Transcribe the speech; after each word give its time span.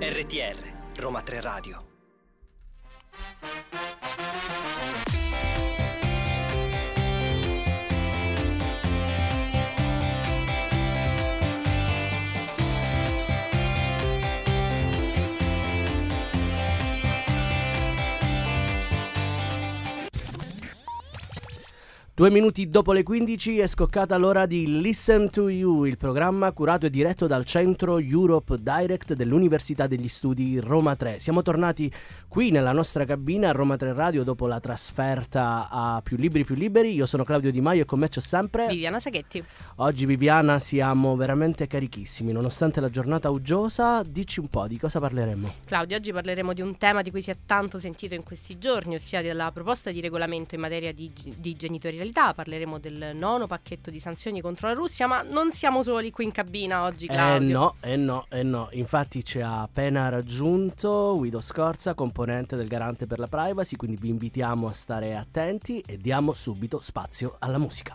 RTR 0.00 0.56
Roma 0.96 1.22
3 1.22 1.40
Radio 1.40 1.95
Due 22.16 22.30
minuti 22.30 22.70
dopo 22.70 22.94
le 22.94 23.02
15 23.02 23.58
è 23.58 23.66
scoccata 23.66 24.16
l'ora 24.16 24.46
di 24.46 24.80
Listen 24.80 25.28
to 25.28 25.50
You, 25.50 25.84
il 25.84 25.98
programma 25.98 26.50
curato 26.52 26.86
e 26.86 26.90
diretto 26.90 27.26
dal 27.26 27.44
centro 27.44 27.98
Europe 27.98 28.56
Direct 28.58 29.12
dell'Università 29.12 29.86
degli 29.86 30.08
Studi 30.08 30.58
Roma 30.58 30.96
3. 30.96 31.18
Siamo 31.18 31.42
tornati 31.42 31.92
qui 32.26 32.50
nella 32.50 32.72
nostra 32.72 33.04
cabina 33.04 33.50
a 33.50 33.52
Roma 33.52 33.76
3 33.76 33.92
Radio 33.92 34.24
dopo 34.24 34.46
la 34.46 34.60
trasferta 34.60 35.68
a 35.70 36.00
Più 36.02 36.16
Libri 36.16 36.42
Più 36.42 36.54
Liberi. 36.54 36.94
Io 36.94 37.04
sono 37.04 37.22
Claudio 37.22 37.50
Di 37.52 37.60
Maio 37.60 37.82
e 37.82 37.84
con 37.84 37.98
me 37.98 38.08
c'è 38.08 38.20
sempre 38.20 38.66
Viviana 38.68 38.98
Saghetti. 38.98 39.44
Oggi 39.74 40.06
Viviana 40.06 40.58
siamo 40.58 41.16
veramente 41.16 41.66
carichissimi, 41.66 42.32
nonostante 42.32 42.80
la 42.80 42.88
giornata 42.88 43.28
uggiosa. 43.28 44.02
Dici 44.02 44.40
un 44.40 44.48
po' 44.48 44.66
di 44.66 44.78
cosa 44.78 45.00
parleremo. 45.00 45.52
Claudio, 45.66 45.98
oggi 45.98 46.12
parleremo 46.12 46.54
di 46.54 46.62
un 46.62 46.78
tema 46.78 47.02
di 47.02 47.10
cui 47.10 47.20
si 47.20 47.30
è 47.30 47.36
tanto 47.44 47.76
sentito 47.78 48.14
in 48.14 48.22
questi 48.22 48.56
giorni, 48.56 48.94
ossia 48.94 49.20
della 49.20 49.52
proposta 49.52 49.90
di 49.90 50.00
regolamento 50.00 50.54
in 50.54 50.62
materia 50.62 50.94
di, 50.94 51.12
di 51.36 51.56
genitorialità 51.56 52.04
realtà, 52.12 52.34
parleremo 52.34 52.78
del 52.78 53.12
nono 53.14 53.46
pacchetto 53.46 53.90
di 53.90 54.00
sanzioni 54.00 54.40
contro 54.40 54.68
la 54.68 54.74
Russia, 54.74 55.06
ma 55.06 55.22
non 55.22 55.52
siamo 55.52 55.82
soli 55.82 56.10
qui 56.10 56.24
in 56.24 56.32
cabina 56.32 56.84
oggi, 56.84 57.06
Claudio. 57.06 57.48
Eh 57.48 57.52
no, 57.52 57.74
eh 57.80 57.96
no, 57.96 58.26
eh 58.30 58.42
no. 58.42 58.68
Infatti 58.72 59.24
ci 59.24 59.40
ha 59.40 59.62
appena 59.62 60.08
raggiunto 60.08 61.14
Guido 61.16 61.40
Scorza, 61.40 61.94
componente 61.94 62.56
del 62.56 62.68
Garante 62.68 63.06
per 63.06 63.18
la 63.18 63.26
Privacy, 63.26 63.76
quindi 63.76 63.96
vi 63.96 64.08
invitiamo 64.08 64.68
a 64.68 64.72
stare 64.72 65.16
attenti 65.16 65.82
e 65.86 65.96
diamo 65.96 66.32
subito 66.32 66.80
spazio 66.80 67.36
alla 67.38 67.58
musica. 67.58 67.94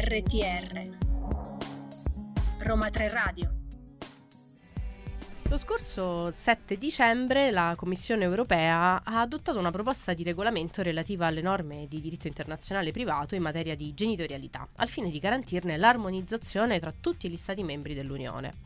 RTR 0.00 0.96
Roma 2.58 2.90
3 2.90 3.10
Radio 3.10 3.57
lo 5.50 5.56
scorso 5.56 6.30
7 6.30 6.76
dicembre 6.76 7.50
la 7.50 7.72
Commissione 7.74 8.24
europea 8.24 9.02
ha 9.02 9.20
adottato 9.20 9.58
una 9.58 9.70
proposta 9.70 10.12
di 10.12 10.22
regolamento 10.22 10.82
relativa 10.82 11.26
alle 11.26 11.40
norme 11.40 11.86
di 11.88 12.02
diritto 12.02 12.26
internazionale 12.26 12.92
privato 12.92 13.34
in 13.34 13.40
materia 13.40 13.74
di 13.74 13.94
genitorialità, 13.94 14.68
al 14.76 14.88
fine 14.88 15.10
di 15.10 15.18
garantirne 15.18 15.78
l'armonizzazione 15.78 16.78
tra 16.78 16.92
tutti 16.92 17.30
gli 17.30 17.36
Stati 17.38 17.62
membri 17.62 17.94
dell'Unione. 17.94 18.56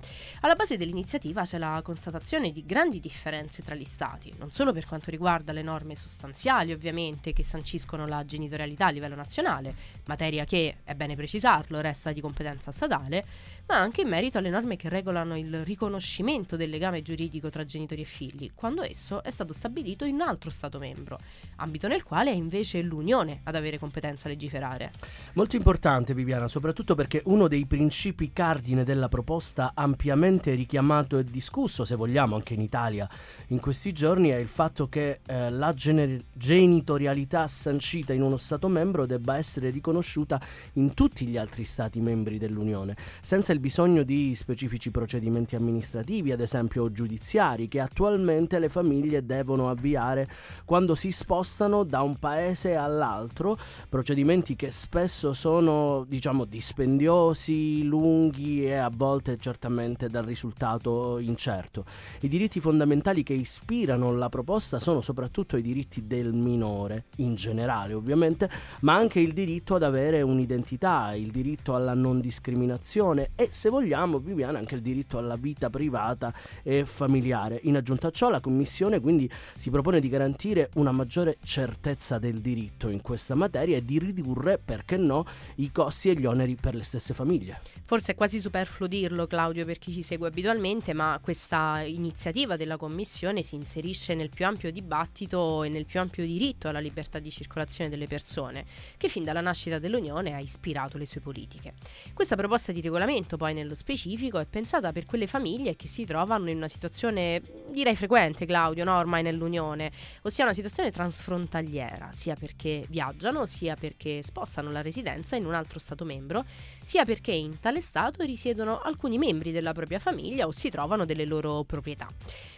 Alla 0.40 0.56
base 0.56 0.76
dell'iniziativa 0.76 1.44
c'è 1.44 1.58
la 1.58 1.80
constatazione 1.84 2.50
di 2.50 2.66
grandi 2.66 2.98
differenze 2.98 3.62
tra 3.62 3.76
gli 3.76 3.84
Stati, 3.84 4.34
non 4.38 4.50
solo 4.50 4.72
per 4.72 4.84
quanto 4.84 5.12
riguarda 5.12 5.52
le 5.52 5.62
norme 5.62 5.94
sostanziali 5.94 6.72
ovviamente 6.72 7.32
che 7.32 7.44
sanciscono 7.44 8.08
la 8.08 8.24
genitorialità 8.24 8.86
a 8.86 8.90
livello 8.90 9.14
nazionale, 9.14 9.72
materia 10.06 10.44
che, 10.44 10.78
è 10.82 10.94
bene 10.94 11.14
precisarlo, 11.14 11.80
resta 11.80 12.10
di 12.10 12.20
competenza 12.20 12.72
statale, 12.72 13.24
ma 13.72 13.78
anche 13.78 14.02
in 14.02 14.08
merito 14.08 14.36
alle 14.36 14.50
norme 14.50 14.76
che 14.76 14.90
regolano 14.90 15.34
il 15.34 15.64
riconoscimento 15.64 16.56
del 16.56 16.68
legame 16.68 17.00
giuridico 17.00 17.48
tra 17.48 17.64
genitori 17.64 18.02
e 18.02 18.04
figli, 18.04 18.50
quando 18.54 18.82
esso 18.82 19.22
è 19.22 19.30
stato 19.30 19.54
stabilito 19.54 20.04
in 20.04 20.16
un 20.16 20.20
altro 20.20 20.50
Stato 20.50 20.78
membro, 20.78 21.18
ambito 21.56 21.88
nel 21.88 22.02
quale 22.02 22.30
è 22.30 22.34
invece 22.34 22.82
l'Unione 22.82 23.40
ad 23.44 23.54
avere 23.54 23.78
competenza 23.78 24.28
a 24.28 24.30
legiferare. 24.30 24.90
Molto 25.32 25.56
importante 25.56 26.12
Viviana, 26.12 26.48
soprattutto 26.48 26.94
perché 26.94 27.22
uno 27.24 27.48
dei 27.48 27.64
principi 27.64 28.30
cardine 28.30 28.84
della 28.84 29.08
proposta 29.08 29.72
ampiamente 29.74 30.52
richiamato 30.52 31.16
e 31.16 31.24
discusso, 31.24 31.86
se 31.86 31.94
vogliamo, 31.94 32.34
anche 32.34 32.52
in 32.52 32.60
Italia 32.60 33.08
in 33.46 33.60
questi 33.60 33.94
giorni, 33.94 34.28
è 34.28 34.36
il 34.36 34.48
fatto 34.48 34.86
che 34.86 35.20
eh, 35.24 35.48
la 35.50 35.72
gener- 35.72 36.22
genitorialità 36.34 37.46
sancita 37.46 38.12
in 38.12 38.20
uno 38.20 38.36
Stato 38.36 38.68
membro 38.68 39.06
debba 39.06 39.38
essere 39.38 39.70
riconosciuta 39.70 40.38
in 40.74 40.92
tutti 40.92 41.24
gli 41.24 41.38
altri 41.38 41.64
Stati 41.64 42.00
membri 42.00 42.36
dell'Unione, 42.36 42.94
senza 43.22 43.52
il 43.52 43.60
bisogno 43.62 44.02
di 44.02 44.34
specifici 44.34 44.90
procedimenti 44.90 45.54
amministrativi, 45.54 46.32
ad 46.32 46.40
esempio 46.40 46.90
giudiziari 46.90 47.68
che 47.68 47.78
attualmente 47.78 48.58
le 48.58 48.68
famiglie 48.68 49.24
devono 49.24 49.70
avviare 49.70 50.28
quando 50.64 50.96
si 50.96 51.12
spostano 51.12 51.84
da 51.84 52.02
un 52.02 52.16
paese 52.18 52.74
all'altro, 52.74 53.56
procedimenti 53.88 54.56
che 54.56 54.72
spesso 54.72 55.32
sono 55.32 56.04
diciamo 56.08 56.44
dispendiosi, 56.44 57.84
lunghi 57.84 58.66
e 58.66 58.74
a 58.74 58.90
volte 58.92 59.38
certamente 59.38 60.08
dal 60.08 60.24
risultato 60.24 61.18
incerto. 61.18 61.84
I 62.22 62.28
diritti 62.28 62.58
fondamentali 62.58 63.22
che 63.22 63.34
ispirano 63.34 64.12
la 64.12 64.28
proposta 64.28 64.80
sono 64.80 65.00
soprattutto 65.00 65.56
i 65.56 65.62
diritti 65.62 66.08
del 66.08 66.32
minore, 66.32 67.04
in 67.18 67.36
generale 67.36 67.94
ovviamente, 67.94 68.50
ma 68.80 68.96
anche 68.96 69.20
il 69.20 69.32
diritto 69.32 69.76
ad 69.76 69.84
avere 69.84 70.20
un'identità, 70.20 71.14
il 71.14 71.30
diritto 71.30 71.76
alla 71.76 71.94
non 71.94 72.20
discriminazione 72.20 73.30
e 73.42 73.48
se 73.50 73.70
vogliamo 73.70 74.18
Viviana 74.18 74.58
anche 74.58 74.76
il 74.76 74.82
diritto 74.82 75.18
alla 75.18 75.34
vita 75.34 75.68
privata 75.68 76.32
e 76.62 76.86
familiare. 76.86 77.58
In 77.64 77.74
aggiunta 77.76 78.08
a 78.08 78.10
ciò 78.12 78.30
la 78.30 78.40
Commissione 78.40 79.00
quindi 79.00 79.28
si 79.56 79.70
propone 79.70 79.98
di 79.98 80.08
garantire 80.08 80.70
una 80.74 80.92
maggiore 80.92 81.38
certezza 81.42 82.18
del 82.18 82.40
diritto 82.40 82.88
in 82.88 83.00
questa 83.00 83.34
materia 83.34 83.76
e 83.76 83.84
di 83.84 83.98
ridurre, 83.98 84.58
perché 84.64 84.96
no, 84.96 85.26
i 85.56 85.72
costi 85.72 86.10
e 86.10 86.14
gli 86.14 86.24
oneri 86.24 86.54
per 86.54 86.74
le 86.76 86.84
stesse 86.84 87.14
famiglie. 87.14 87.60
Forse 87.84 88.12
è 88.12 88.14
quasi 88.14 88.40
superfluo 88.40 88.86
dirlo 88.86 89.26
Claudio 89.26 89.64
per 89.64 89.78
chi 89.78 89.92
ci 89.92 90.02
segue 90.02 90.28
abitualmente, 90.28 90.92
ma 90.92 91.18
questa 91.20 91.82
iniziativa 91.84 92.56
della 92.56 92.76
Commissione 92.76 93.42
si 93.42 93.56
inserisce 93.56 94.14
nel 94.14 94.30
più 94.30 94.46
ampio 94.46 94.70
dibattito 94.70 95.64
e 95.64 95.68
nel 95.68 95.84
più 95.84 95.98
ampio 95.98 96.24
diritto 96.24 96.68
alla 96.68 96.78
libertà 96.78 97.18
di 97.18 97.30
circolazione 97.30 97.90
delle 97.90 98.06
persone, 98.06 98.64
che 98.96 99.08
fin 99.08 99.24
dalla 99.24 99.40
nascita 99.40 99.80
dell'Unione 99.80 100.32
ha 100.32 100.40
ispirato 100.40 100.96
le 100.96 101.06
sue 101.06 101.20
politiche. 101.20 101.74
Questa 102.14 102.36
proposta 102.36 102.70
di 102.72 102.80
regolamento 102.80 103.31
poi 103.36 103.54
nello 103.54 103.74
specifico 103.74 104.38
è 104.38 104.46
pensata 104.46 104.92
per 104.92 105.04
quelle 105.06 105.26
famiglie 105.26 105.76
che 105.76 105.88
si 105.88 106.04
trovano 106.04 106.20
trovano 106.22 106.50
in 106.50 106.56
una 106.56 106.68
situazione, 106.68 107.42
direi 107.70 107.96
frequente 107.96 108.46
Claudio, 108.46 108.84
no? 108.84 108.96
ormai 108.96 109.22
nell'Unione, 109.22 109.90
ossia 110.22 110.44
una 110.44 110.54
situazione 110.54 110.90
transfrontaliera, 110.90 112.10
sia 112.12 112.34
perché 112.34 112.84
viaggiano, 112.88 113.46
sia 113.46 113.74
perché 113.76 114.22
spostano 114.22 114.70
la 114.70 114.82
residenza 114.82 115.36
in 115.36 115.46
un 115.46 115.54
altro 115.54 115.78
Stato 115.78 116.04
membro, 116.04 116.44
sia 116.84 117.04
perché 117.04 117.32
in 117.32 117.58
tale 117.60 117.80
Stato 117.80 118.22
risiedono 118.24 118.80
alcuni 118.80 119.18
membri 119.18 119.52
della 119.52 119.72
propria 119.72 119.98
famiglia 119.98 120.46
o 120.46 120.52
si 120.52 120.70
trovano 120.70 121.04
delle 121.04 121.24
loro 121.24 121.64
proprietà. 121.64 122.08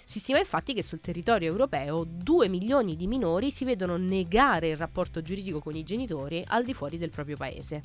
Si 0.07 0.19
stima 0.19 0.39
infatti 0.39 0.75
che 0.75 0.83
sul 0.83 1.01
territorio 1.01 1.51
europeo 1.51 2.05
2 2.07 2.49
milioni 2.49 2.95
di 2.95 3.07
minori 3.07 3.51
si 3.51 3.65
vedono 3.65 3.97
negare 3.97 4.69
il 4.69 4.77
rapporto 4.77 5.23
giuridico 5.23 5.61
con 5.61 5.75
i 5.75 5.83
genitori 5.83 6.45
al 6.47 6.63
di 6.65 6.75
fuori 6.75 6.99
del 6.99 7.09
proprio 7.09 7.39
paese. 7.39 7.81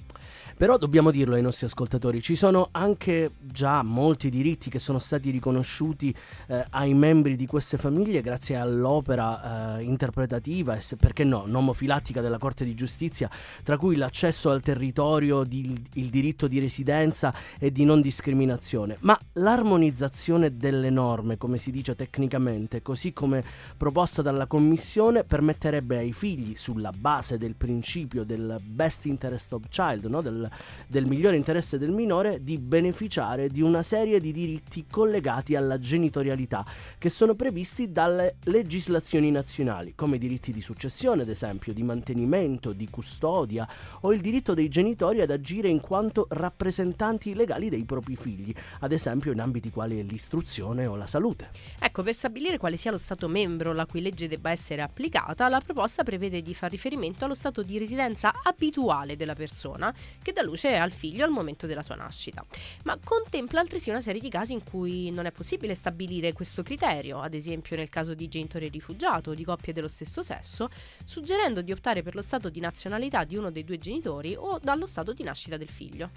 Però 0.58 0.78
dobbiamo 0.78 1.12
dirlo 1.12 1.36
ai 1.36 1.42
nostri 1.42 1.66
ascoltatori, 1.66 2.22
ci 2.22 2.36
sono 2.36 2.68
anche 2.72 3.32
già 3.40 3.84
molti 3.84 4.30
diritti 4.30 4.70
che 4.70 4.80
sono 4.80 5.00
stati 5.00 5.30
riconosciuti 5.30 6.14
eh, 6.48 6.66
ai 6.72 6.94
membri 6.94 7.38
di 7.38 7.46
queste 7.46 7.78
famiglie 7.78 8.22
grazie 8.22 8.58
all'opera 8.58 9.78
eh, 9.78 9.84
interpretativa 9.84 10.76
e 10.76 10.82
se, 10.82 10.98
perché 10.98 11.24
no, 11.24 11.46
nomofilattica 11.48 12.20
della 12.20 12.38
Corte 12.38 12.66
di 12.66 12.76
Giustizia, 12.76 13.30
tra 13.64 13.78
cui 13.78 13.96
l'accesso 13.96 14.50
al 14.50 14.62
territorio, 14.62 15.46
di, 15.46 15.82
il 15.94 16.10
diritto 16.10 16.48
di 16.48 16.60
residenza 16.60 17.34
e 17.58 17.72
di 17.72 17.86
non 17.86 18.02
discriminazione. 18.02 18.98
Ma 19.00 19.18
l'armonizzazione 19.34 20.58
delle 20.58 20.90
norme, 20.90 21.38
come 21.38 21.58
si 21.58 21.72
dice 21.72 21.96
tecnicamente, 21.96 22.08
tecnicamente, 22.10 22.82
così 22.82 23.14
come 23.14 23.44
proposta 23.78 24.22
dalla 24.22 24.48
Commissione, 24.48 25.24
permetterebbe 25.24 25.98
ai 25.98 26.12
figli, 26.12 26.56
sulla 26.56 26.92
base 26.92 27.38
del 27.38 27.56
principio 27.56 28.24
del 28.24 28.60
best 28.64 29.06
interest 29.06 29.54
of 29.54 29.64
child, 29.70 30.06
no? 30.06 30.22
del, 30.22 30.50
del 30.88 31.06
migliore 31.06 31.36
interesse 31.36 31.78
del 31.78 31.92
minore, 31.92 32.44
di 32.44 32.58
beneficiare 32.58 33.50
di 33.50 33.62
una 33.62 33.84
serie 33.84 34.20
di 34.20 34.32
diritti 34.32 34.86
collegati 34.90 35.56
alla 35.56 35.78
genitorialità, 35.78 36.66
che 36.98 37.10
sono 37.10 37.36
previsti 37.36 37.92
dalle 37.92 38.36
legislazioni 38.46 39.32
nazionali, 39.32 39.94
come 39.96 40.16
i 40.16 40.20
diritti 40.20 40.52
di 40.52 40.62
successione, 40.62 41.22
ad 41.22 41.30
esempio, 41.30 41.74
di 41.74 41.84
mantenimento, 41.84 42.74
di 42.74 42.90
custodia, 42.90 43.68
o 44.02 44.12
il 44.12 44.20
diritto 44.20 44.54
dei 44.54 44.68
genitori 44.68 45.22
ad 45.22 45.30
agire 45.30 45.70
in 45.70 45.80
quanto 45.80 46.26
rappresentanti 46.30 47.36
legali 47.36 47.70
dei 47.70 47.86
propri 47.86 48.16
figli, 48.16 48.54
ad 48.80 48.92
esempio 48.92 49.32
in 49.32 49.40
ambiti 49.40 49.70
quali 49.70 50.04
l'istruzione 50.06 50.86
o 50.86 50.96
la 50.96 51.06
salute. 51.06 51.50
Ecco, 51.80 51.99
Ecco, 52.00 52.12
per 52.12 52.18
stabilire 52.18 52.58
quale 52.58 52.78
sia 52.78 52.92
lo 52.92 52.98
Stato 52.98 53.28
membro 53.28 53.74
la 53.74 53.86
cui 53.86 54.00
legge 54.00 54.30
debba 54.30 54.52
essere 54.52 54.82
applicata, 54.82 55.50
la 55.50 55.60
proposta 55.60 56.04
prevede 56.04 56.42
di 56.42 56.54
far 56.54 56.72
riferimento 56.72 57.26
allo 57.26 57.36
stato 57.36 57.62
di 57.62 57.78
residenza 57.78 58.32
abituale 58.42 59.18
della 59.18 59.34
persona 59.34 59.94
che 60.22 60.32
dà 60.32 60.42
luce 60.42 60.78
al 60.78 60.94
figlio 60.94 61.26
al 61.26 61.32
momento 61.32 61.68
della 61.68 61.84
sua 61.84 61.96
nascita, 61.96 62.46
ma 62.84 62.98
contempla 63.04 63.60
altresì 63.60 63.90
una 63.90 64.00
serie 64.00 64.22
di 64.22 64.30
casi 64.30 64.54
in 64.54 64.64
cui 64.64 65.12
non 65.12 65.26
è 65.26 65.32
possibile 65.32 65.76
stabilire 65.76 66.32
questo 66.32 66.64
criterio, 66.64 67.20
ad 67.20 67.34
esempio 67.34 67.76
nel 67.76 67.90
caso 67.90 68.14
di 68.14 68.30
genitore 68.30 68.70
rifugiato 68.70 69.32
o 69.32 69.34
di 69.34 69.44
coppie 69.44 69.74
dello 69.74 69.90
stesso 69.90 70.24
sesso, 70.24 70.70
suggerendo 71.04 71.62
di 71.62 71.74
optare 71.74 72.02
per 72.02 72.16
lo 72.16 72.22
stato 72.22 72.50
di 72.50 72.62
nazionalità 72.62 73.26
di 73.26 73.36
uno 73.36 73.52
dei 73.52 73.66
due 73.66 73.78
genitori 73.78 74.36
o 74.38 74.58
dallo 74.62 74.86
stato 74.86 75.12
di 75.12 75.24
nascita 75.24 75.58
del 75.58 75.70
figlio. 75.70 76.12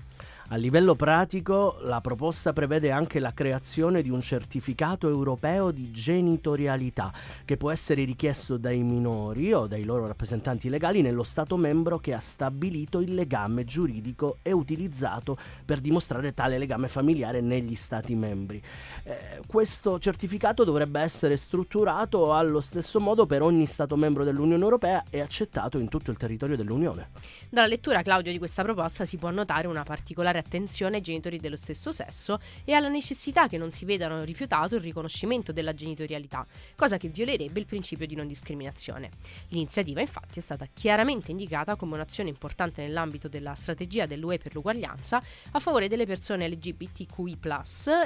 A 0.48 0.56
livello 0.56 0.94
pratico, 0.94 1.78
la 1.80 2.00
proposta 2.00 2.52
prevede 2.52 2.92
anche 2.92 3.18
la 3.18 3.32
creazione 3.32 4.00
di 4.00 4.10
un 4.10 4.20
certificato 4.20 5.08
europeo 5.08 5.70
di 5.72 5.90
genitorialità 5.90 7.12
che 7.44 7.56
può 7.56 7.70
essere 7.72 8.04
richiesto 8.04 8.56
dai 8.56 8.82
minori 8.82 9.52
o 9.52 9.66
dai 9.66 9.84
loro 9.84 10.06
rappresentanti 10.06 10.68
legali 10.68 11.02
nello 11.02 11.24
Stato 11.24 11.56
membro 11.56 11.98
che 11.98 12.12
ha 12.14 12.20
stabilito 12.20 13.00
il 13.00 13.14
legame 13.14 13.64
giuridico 13.64 14.38
e 14.42 14.52
utilizzato 14.52 15.36
per 15.64 15.80
dimostrare 15.80 16.34
tale 16.34 16.58
legame 16.58 16.88
familiare 16.88 17.40
negli 17.40 17.74
Stati 17.74 18.14
membri. 18.14 18.62
Eh, 19.04 19.40
questo 19.46 19.98
certificato 19.98 20.64
dovrebbe 20.64 21.00
essere 21.00 21.36
strutturato 21.36 22.32
allo 22.32 22.60
stesso 22.60 23.00
modo 23.00 23.26
per 23.26 23.42
ogni 23.42 23.66
Stato 23.66 23.96
membro 23.96 24.24
dell'Unione 24.24 24.62
Europea 24.62 25.04
e 25.10 25.20
accettato 25.20 25.78
in 25.78 25.88
tutto 25.88 26.10
il 26.10 26.16
territorio 26.16 26.56
dell'Unione. 26.56 27.08
Dalla 27.48 27.66
lettura, 27.66 28.02
Claudio, 28.02 28.32
di 28.32 28.38
questa 28.38 28.62
proposta 28.62 29.04
si 29.04 29.16
può 29.16 29.30
notare 29.30 29.66
una 29.66 29.82
particolare 29.82 30.38
attenzione 30.38 30.96
ai 30.96 31.02
genitori 31.02 31.38
dello 31.38 31.56
stesso 31.56 31.92
sesso 31.92 32.38
e 32.64 32.72
alla 32.72 32.88
necessità 32.88 33.48
che 33.48 33.58
non 33.58 33.70
si 33.70 33.84
vedano 33.84 34.22
rifiutato 34.24 34.74
il 34.74 34.80
riconoscimento 34.80 35.52
della 35.62 35.72
genitorialità, 35.72 36.44
cosa 36.76 36.98
che 36.98 37.08
violerebbe 37.08 37.60
il 37.60 37.66
principio 37.66 38.06
di 38.06 38.14
non 38.14 38.26
discriminazione. 38.26 39.10
L'iniziativa 39.48 40.00
infatti 40.00 40.40
è 40.40 40.42
stata 40.42 40.66
chiaramente 40.72 41.30
indicata 41.30 41.76
come 41.76 41.94
un'azione 41.94 42.28
importante 42.28 42.82
nell'ambito 42.82 43.28
della 43.28 43.54
strategia 43.54 44.06
dell'UE 44.06 44.38
per 44.38 44.54
l'uguaglianza 44.54 45.22
a 45.52 45.60
favore 45.60 45.88
delle 45.88 46.06
persone 46.06 46.48
LGBTQI 46.48 47.38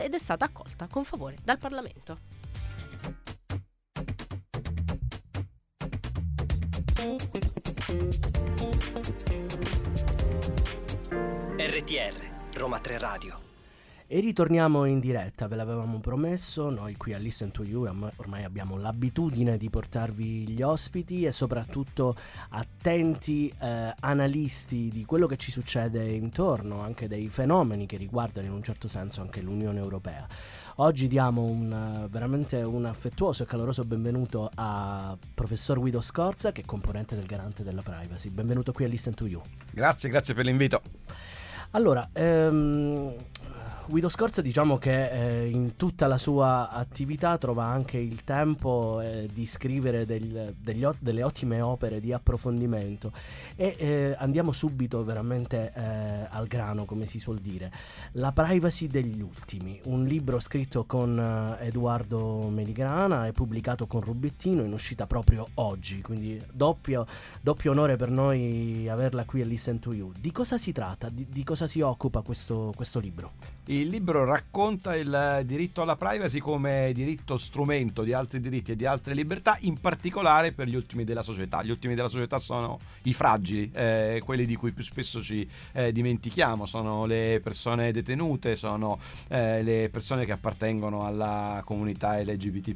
ed 0.02 0.14
è 0.14 0.18
stata 0.18 0.44
accolta 0.44 0.86
con 0.86 1.04
favore 1.04 1.36
dal 1.42 1.58
Parlamento. 1.58 2.18
RTR 11.58 12.58
Roma 12.58 12.78
3 12.78 12.98
Radio 12.98 13.45
e 14.08 14.20
ritorniamo 14.20 14.84
in 14.84 15.00
diretta, 15.00 15.48
ve 15.48 15.56
l'avevamo 15.56 15.98
promesso, 15.98 16.70
noi 16.70 16.96
qui 16.96 17.12
a 17.12 17.18
Listen 17.18 17.50
to 17.50 17.64
You 17.64 17.88
ormai 18.16 18.44
abbiamo 18.44 18.76
l'abitudine 18.78 19.56
di 19.56 19.68
portarvi 19.68 20.48
gli 20.48 20.62
ospiti 20.62 21.24
e 21.24 21.32
soprattutto 21.32 22.14
attenti 22.50 23.52
eh, 23.60 23.92
analisti 23.98 24.90
di 24.92 25.04
quello 25.04 25.26
che 25.26 25.36
ci 25.36 25.50
succede 25.50 26.04
intorno, 26.04 26.80
anche 26.80 27.08
dei 27.08 27.28
fenomeni 27.28 27.86
che 27.86 27.96
riguardano 27.96 28.46
in 28.46 28.52
un 28.52 28.62
certo 28.62 28.86
senso 28.86 29.22
anche 29.22 29.40
l'Unione 29.40 29.80
Europea. 29.80 30.26
Oggi 30.76 31.08
diamo 31.08 31.42
un, 31.42 32.06
veramente 32.08 32.62
un 32.62 32.84
affettuoso 32.84 33.42
e 33.42 33.46
caloroso 33.46 33.82
benvenuto 33.84 34.50
a 34.54 35.16
professor 35.34 35.80
Guido 35.80 36.00
Scorza 36.00 36.52
che 36.52 36.60
è 36.60 36.64
componente 36.64 37.16
del 37.16 37.26
Garante 37.26 37.64
della 37.64 37.82
Privacy. 37.82 38.28
Benvenuto 38.28 38.72
qui 38.72 38.84
a 38.84 38.88
Listen 38.88 39.14
to 39.14 39.26
You. 39.26 39.42
Grazie, 39.70 40.08
grazie 40.10 40.34
per 40.34 40.44
l'invito. 40.44 40.82
Allora, 41.70 42.08
ehm, 42.12 43.14
Guido 43.88 44.08
Scorza 44.08 44.42
diciamo 44.42 44.78
che 44.78 45.44
eh, 45.44 45.48
in 45.48 45.76
tutta 45.76 46.08
la 46.08 46.18
sua 46.18 46.70
attività 46.70 47.38
trova 47.38 47.66
anche 47.66 47.98
il 47.98 48.24
tempo 48.24 49.00
eh, 49.00 49.28
di 49.32 49.46
scrivere 49.46 50.04
del, 50.04 50.56
degli, 50.58 50.84
delle 50.98 51.22
ottime 51.22 51.60
opere 51.60 52.00
di 52.00 52.12
approfondimento 52.12 53.12
e 53.54 53.76
eh, 53.78 54.16
andiamo 54.18 54.50
subito 54.50 55.04
veramente 55.04 55.72
eh, 55.72 56.26
al 56.28 56.48
grano 56.48 56.84
come 56.84 57.06
si 57.06 57.20
suol 57.20 57.38
dire. 57.38 57.70
La 58.12 58.32
privacy 58.32 58.88
degli 58.88 59.20
ultimi, 59.20 59.80
un 59.84 60.02
libro 60.02 60.40
scritto 60.40 60.84
con 60.84 61.56
eh, 61.60 61.66
Edoardo 61.66 62.48
Meligrana 62.48 63.28
e 63.28 63.32
pubblicato 63.32 63.86
con 63.86 64.00
Rubettino 64.00 64.64
in 64.64 64.72
uscita 64.72 65.06
proprio 65.06 65.46
oggi, 65.54 66.02
quindi 66.02 66.42
doppio, 66.52 67.06
doppio 67.40 67.70
onore 67.70 67.94
per 67.94 68.10
noi 68.10 68.88
averla 68.88 69.24
qui 69.24 69.42
a 69.42 69.44
Listen 69.44 69.78
to 69.78 69.92
You. 69.92 70.12
Di 70.18 70.32
cosa 70.32 70.58
si 70.58 70.72
tratta? 70.72 71.08
Di, 71.08 71.28
di 71.30 71.44
cosa 71.44 71.68
si 71.68 71.80
occupa 71.80 72.22
questo, 72.22 72.72
questo 72.74 72.98
libro? 72.98 73.30
Il 73.76 73.88
libro 73.88 74.24
racconta 74.24 74.96
il 74.96 75.42
diritto 75.44 75.82
alla 75.82 75.96
privacy 75.96 76.38
come 76.38 76.92
diritto 76.94 77.36
strumento 77.36 78.04
di 78.04 78.14
altri 78.14 78.40
diritti 78.40 78.72
e 78.72 78.76
di 78.76 78.86
altre 78.86 79.12
libertà, 79.12 79.58
in 79.60 79.78
particolare 79.78 80.52
per 80.52 80.66
gli 80.66 80.74
ultimi 80.74 81.04
della 81.04 81.20
società. 81.20 81.62
Gli 81.62 81.68
ultimi 81.68 81.94
della 81.94 82.08
società 82.08 82.38
sono 82.38 82.80
i 83.02 83.12
fragili, 83.12 83.70
eh, 83.74 84.22
quelli 84.24 84.46
di 84.46 84.56
cui 84.56 84.72
più 84.72 84.82
spesso 84.82 85.20
ci 85.20 85.46
eh, 85.72 85.92
dimentichiamo, 85.92 86.64
sono 86.64 87.04
le 87.04 87.38
persone 87.42 87.92
detenute, 87.92 88.56
sono 88.56 88.98
eh, 89.28 89.62
le 89.62 89.90
persone 89.90 90.24
che 90.24 90.32
appartengono 90.32 91.04
alla 91.04 91.60
comunità 91.62 92.18
LGBT, 92.18 92.74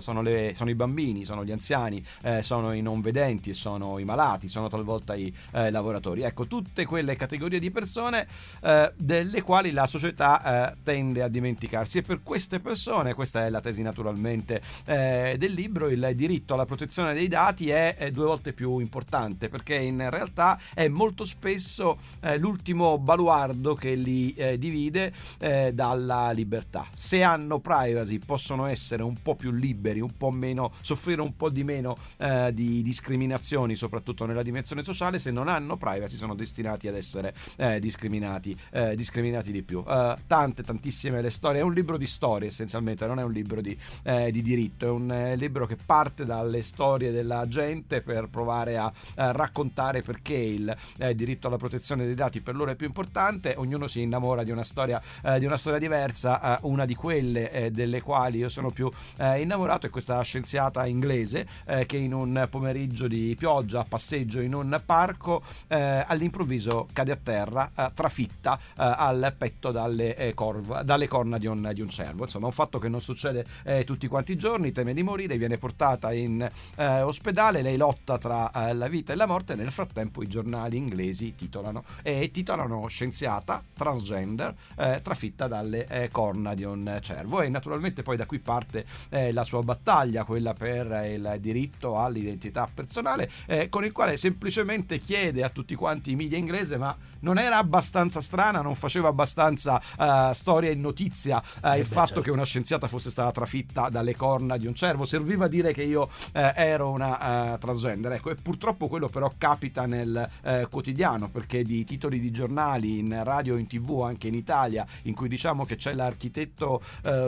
sono 0.00 0.70
i 0.70 0.74
bambini, 0.74 1.24
sono 1.24 1.44
gli 1.44 1.52
anziani, 1.52 2.04
eh, 2.22 2.42
sono 2.42 2.72
i 2.72 2.82
non 2.82 3.00
vedenti, 3.00 3.54
sono 3.54 3.98
i 3.98 4.04
malati, 4.04 4.48
sono 4.48 4.66
talvolta 4.66 5.14
i 5.14 5.32
eh, 5.52 5.70
lavoratori. 5.70 6.22
Ecco, 6.22 6.48
tutte 6.48 6.86
quelle 6.86 7.14
categorie 7.14 7.60
di 7.60 7.70
persone 7.70 8.26
eh, 8.62 8.92
delle 8.96 9.42
quali 9.42 9.70
la 9.70 9.86
società 9.86 10.38
eh, 10.42 10.74
tende 10.82 11.22
a 11.22 11.28
dimenticarsi 11.28 11.98
e 11.98 12.02
per 12.02 12.22
queste 12.22 12.60
persone, 12.60 13.14
questa 13.14 13.46
è 13.46 13.50
la 13.50 13.60
tesi 13.60 13.82
naturalmente 13.82 14.60
eh, 14.84 15.36
del 15.38 15.52
libro, 15.52 15.88
il 15.88 16.12
diritto 16.14 16.54
alla 16.54 16.66
protezione 16.66 17.14
dei 17.14 17.28
dati 17.28 17.70
è, 17.70 17.96
è, 17.96 18.10
due 18.10 18.24
volte 18.24 18.52
più 18.52 18.78
importante 18.78 19.48
perché 19.48 19.76
in 19.76 20.08
realtà 20.10 20.58
è 20.74 20.88
molto 20.88 21.24
spesso 21.24 21.98
eh, 22.20 22.38
l'ultimo 22.38 22.98
baluardo 22.98 23.74
che 23.74 23.94
li 23.94 24.32
eh, 24.34 24.58
divide 24.58 25.12
eh, 25.38 25.72
dalla 25.74 26.30
libertà. 26.30 26.86
Se 26.92 27.22
hanno 27.22 27.60
privacy 27.60 28.18
possono 28.18 28.66
essere 28.66 29.02
un 29.02 29.20
po' 29.22 29.34
più 29.34 29.50
liberi, 29.50 30.00
un 30.00 30.16
po' 30.16 30.30
meno, 30.30 30.72
soffrire 30.80 31.20
un 31.20 31.36
po' 31.36 31.50
di 31.50 31.64
meno 31.64 31.96
eh, 32.18 32.50
di 32.52 32.82
discriminazioni, 32.82 33.76
soprattutto 33.76 34.26
nella 34.26 34.42
dimensione 34.42 34.84
sociale, 34.84 35.18
se 35.18 35.30
non 35.30 35.48
hanno 35.48 35.76
privacy 35.76 36.16
sono 36.16 36.34
destinati 36.34 36.88
ad 36.88 36.96
essere 36.96 37.34
discriminati, 37.78 38.56
discriminati 38.94 39.52
di 39.52 39.62
più. 39.62 39.82
Uh, 39.86 40.16
tante, 40.30 40.62
tantissime 40.62 41.20
le 41.22 41.30
storie. 41.30 41.60
È 41.60 41.64
un 41.64 41.72
libro 41.72 41.96
di 41.96 42.06
storie 42.06 42.46
essenzialmente, 42.46 43.04
non 43.04 43.18
è 43.18 43.24
un 43.24 43.32
libro 43.32 43.60
di, 43.60 43.76
eh, 44.04 44.30
di 44.30 44.42
diritto, 44.42 44.86
è 44.86 44.88
un 44.88 45.10
eh, 45.10 45.34
libro 45.34 45.66
che 45.66 45.74
parte 45.74 46.24
dalle 46.24 46.62
storie 46.62 47.10
della 47.10 47.48
gente 47.48 48.00
per 48.00 48.28
provare 48.28 48.78
a, 48.78 48.92
a 49.16 49.32
raccontare 49.32 50.02
perché 50.02 50.34
il 50.34 50.76
eh, 50.98 51.16
diritto 51.16 51.48
alla 51.48 51.56
protezione 51.56 52.04
dei 52.04 52.14
dati 52.14 52.40
per 52.40 52.54
loro 52.54 52.70
è 52.70 52.76
più 52.76 52.86
importante. 52.86 53.54
Ognuno 53.56 53.88
si 53.88 54.02
innamora 54.02 54.44
di 54.44 54.52
una 54.52 54.62
storia, 54.62 55.02
eh, 55.24 55.40
di 55.40 55.46
una 55.46 55.56
storia 55.56 55.80
diversa, 55.80 56.58
eh, 56.58 56.60
una 56.62 56.84
di 56.84 56.94
quelle 56.94 57.50
eh, 57.50 57.70
delle 57.72 58.00
quali 58.00 58.38
io 58.38 58.48
sono 58.48 58.70
più 58.70 58.88
innamorato 59.18 59.86
è 59.86 59.90
questa 59.90 60.20
scienziata 60.22 60.86
inglese 60.86 61.46
che 61.86 61.96
in 61.96 62.12
un 62.12 62.46
pomeriggio 62.48 63.08
di 63.08 63.34
pioggia, 63.36 63.80
a 63.80 63.86
passeggio 63.88 64.40
in 64.40 64.54
un 64.54 64.80
parco, 64.84 65.42
all'improvviso 65.68 66.88
cade 66.92 67.12
a 67.12 67.18
terra, 67.20 67.70
trafitta 67.94 68.58
al 68.76 69.34
petto 69.36 69.70
dalle 69.70 70.14
eh, 70.20 70.34
corva, 70.34 70.82
dalle 70.82 71.08
corna 71.08 71.38
di 71.38 71.46
un, 71.46 71.70
di 71.72 71.80
un, 71.80 71.88
cervo. 71.88 72.24
Insomma, 72.24 72.46
un 72.46 72.52
fatto 72.52 72.78
che 72.78 72.88
non 72.88 73.00
succede 73.00 73.46
eh, 73.64 73.84
tutti 73.84 74.06
quanti 74.06 74.32
i 74.32 74.36
giorni, 74.36 74.70
teme 74.70 74.92
di 74.92 75.02
morire, 75.02 75.38
viene 75.38 75.56
portata 75.56 76.12
in 76.12 76.48
eh, 76.76 77.00
ospedale, 77.00 77.62
lei 77.62 77.78
lotta 77.78 78.18
tra 78.18 78.50
eh, 78.52 78.74
la 78.74 78.88
vita 78.88 79.14
e 79.14 79.16
la 79.16 79.26
morte, 79.26 79.54
nel 79.54 79.70
frattempo 79.70 80.22
i 80.22 80.28
giornali 80.28 80.76
inglesi 80.76 81.34
titolano 81.34 81.84
e 82.02 82.30
titolano 82.30 82.86
scienziata 82.86 83.62
transgender 83.74 84.54
eh, 84.76 85.00
trafitta 85.02 85.46
dalle 85.46 85.86
eh, 85.86 86.10
corna 86.10 86.54
di 86.54 86.64
un 86.64 86.98
cervo 87.00 87.40
e 87.40 87.48
naturalmente 87.48 88.02
poi 88.02 88.16
da 88.16 88.26
qui 88.26 88.38
parte 88.38 88.84
la 89.10 89.44
sua 89.44 89.62
battaglia, 89.62 90.24
quella 90.24 90.52
per 90.54 91.04
il 91.10 91.36
diritto 91.40 91.98
all'identità 91.98 92.68
personale, 92.72 93.30
con 93.68 93.84
il 93.84 93.92
quale 93.92 94.16
semplicemente 94.16 94.98
chiede 94.98 95.42
a 95.42 95.48
tutti 95.48 95.74
quanti 95.74 96.12
i 96.12 96.16
media 96.16 96.38
inglese 96.38 96.76
ma 96.76 96.96
non 97.20 97.38
era 97.38 97.58
abbastanza 97.58 98.20
strana, 98.20 98.60
non 98.60 98.74
faceva 98.74 99.08
abbastanza 99.08 99.80
uh, 100.10 100.32
storia 100.32 100.70
e 100.70 100.74
notizia 100.74 101.42
uh, 101.62 101.74
il 101.74 101.80
beh, 101.80 101.84
fatto 101.84 102.06
certo. 102.06 102.20
che 102.22 102.30
una 102.30 102.44
scienziata 102.44 102.88
fosse 102.88 103.10
stata 103.10 103.30
trafitta 103.32 103.88
dalle 103.88 104.16
corna 104.16 104.56
di 104.56 104.66
un 104.66 104.74
cervo. 104.74 105.04
Serviva 105.04 105.46
a 105.46 105.48
dire 105.48 105.72
che 105.72 105.82
io 105.82 106.02
uh, 106.02 106.08
ero 106.32 106.90
una 106.90 107.56
transgender. 107.60 108.12
Ecco, 108.12 108.30
e 108.30 108.34
purtroppo 108.34 108.88
quello 108.88 109.08
però 109.08 109.32
capita 109.36 109.86
nel 109.86 110.28
quotidiano 110.70 111.28
perché 111.28 111.62
di 111.62 111.84
titoli 111.84 112.18
di 112.18 112.30
giornali 112.30 112.98
in 112.98 113.22
radio 113.24 113.56
in 113.56 113.66
tv 113.66 114.02
anche 114.02 114.28
in 114.28 114.34
Italia 114.34 114.86
in 115.02 115.14
cui 115.14 115.28
diciamo 115.28 115.64
che 115.64 115.76
c'è 115.76 115.94
l'architetto 115.94 116.80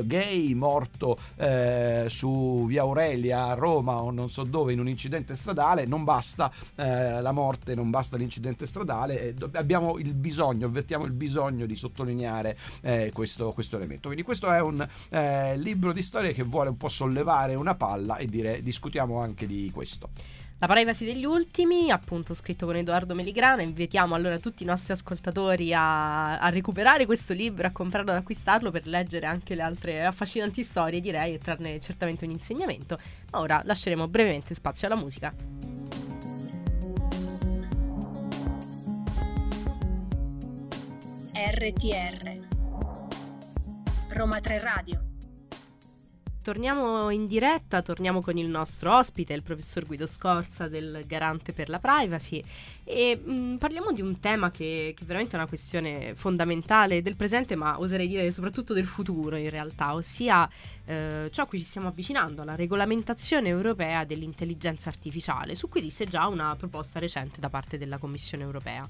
gay 0.04 0.54
morto 0.54 1.18
su 2.06 2.64
via 2.66 2.82
Aurelia 2.82 3.46
a 3.46 3.54
Roma 3.54 4.00
o 4.00 4.10
non 4.10 4.30
so 4.30 4.44
dove 4.44 4.72
in 4.72 4.80
un 4.80 4.88
incidente 4.88 5.34
stradale, 5.36 5.86
non 5.86 6.04
basta 6.04 6.50
la 6.76 7.32
morte, 7.32 7.74
non 7.74 7.90
basta 7.90 8.16
l'incidente 8.16 8.66
stradale, 8.66 9.34
abbiamo 9.52 9.98
il 9.98 10.14
bisogno, 10.14 10.66
avvertiamo 10.66 11.04
il 11.04 11.12
bisogno 11.12 11.66
di 11.66 11.76
sottolineare 11.76 12.56
eh, 12.80 13.10
questo, 13.12 13.52
questo, 13.52 13.76
elemento. 13.76 14.06
Quindi 14.06 14.22
questo 14.22 14.50
è 14.50 14.60
un 14.60 14.86
eh, 15.10 15.56
libro 15.58 15.92
di 15.92 16.02
storie 16.02 16.32
che 16.32 16.42
vuole 16.42 16.70
un 16.70 16.76
po' 16.76 16.88
sollevare 16.88 17.54
una 17.54 17.74
palla 17.74 18.16
e 18.16 18.26
dire 18.26 18.62
discutiamo 18.62 19.20
anche 19.20 19.46
di 19.46 19.70
questo. 19.72 20.10
La 20.62 20.68
privacy 20.68 21.04
degli 21.04 21.24
ultimi, 21.24 21.90
appunto 21.90 22.34
scritto 22.34 22.66
con 22.66 22.76
Edoardo 22.76 23.16
Meligrana, 23.16 23.62
invitiamo 23.62 24.14
allora 24.14 24.38
tutti 24.38 24.62
i 24.62 24.66
nostri 24.66 24.92
ascoltatori 24.92 25.74
a, 25.74 26.38
a, 26.38 26.48
recuperare 26.50 27.04
questo 27.04 27.32
libro, 27.32 27.66
a 27.66 27.72
comprarlo, 27.72 28.12
ad 28.12 28.18
acquistarlo 28.18 28.70
per 28.70 28.86
leggere 28.86 29.26
anche 29.26 29.56
le 29.56 29.62
altre 29.62 30.04
affascinanti 30.04 30.62
storie 30.62 31.00
direi 31.00 31.34
e 31.34 31.38
trarne 31.38 31.80
certamente 31.80 32.24
un 32.24 32.30
insegnamento. 32.30 32.96
Ma 33.32 33.40
ora 33.40 33.60
lasceremo 33.64 34.06
brevemente 34.06 34.54
spazio 34.54 34.86
alla 34.86 34.94
musica. 34.94 35.34
RTR 41.34 42.51
Roma 44.14 44.40
3 44.40 44.60
Radio. 44.60 45.00
Torniamo 46.42 47.08
in 47.08 47.26
diretta, 47.26 47.80
torniamo 47.80 48.20
con 48.20 48.36
il 48.36 48.48
nostro 48.48 48.94
ospite, 48.94 49.32
il 49.32 49.42
professor 49.42 49.86
Guido 49.86 50.06
Scorza 50.06 50.68
del 50.68 51.04
Garante 51.06 51.54
per 51.54 51.70
la 51.70 51.78
Privacy. 51.78 52.42
E 52.84 53.16
mh, 53.16 53.32
mm, 53.32 53.56
parliamo 53.56 53.92
di 53.92 54.02
un 54.02 54.20
tema 54.20 54.50
che, 54.50 54.92
che, 54.94 55.04
veramente 55.06 55.32
è 55.32 55.36
una 55.36 55.46
questione 55.46 56.14
fondamentale 56.14 57.00
del 57.00 57.16
presente 57.16 57.54
ma 57.54 57.80
oserei 57.80 58.06
dire 58.06 58.30
soprattutto 58.32 58.74
del 58.74 58.86
futuro 58.86 59.36
in 59.36 59.48
realtà, 59.48 59.94
ossia 59.94 60.46
eh, 60.84 61.28
ciò 61.30 61.44
a 61.44 61.46
cui 61.46 61.58
ci 61.58 61.64
stiamo 61.64 61.88
avvicinando, 61.88 62.44
la 62.44 62.54
regolamentazione 62.54 63.48
europea 63.48 64.04
dell'intelligenza 64.04 64.90
artificiale, 64.90 65.54
su 65.54 65.68
cui 65.68 65.80
esiste 65.80 66.06
già 66.06 66.26
una 66.26 66.54
proposta 66.56 66.98
recente 66.98 67.40
da 67.40 67.48
parte 67.48 67.78
della 67.78 67.96
Commissione 67.96 68.42
europea. 68.42 68.86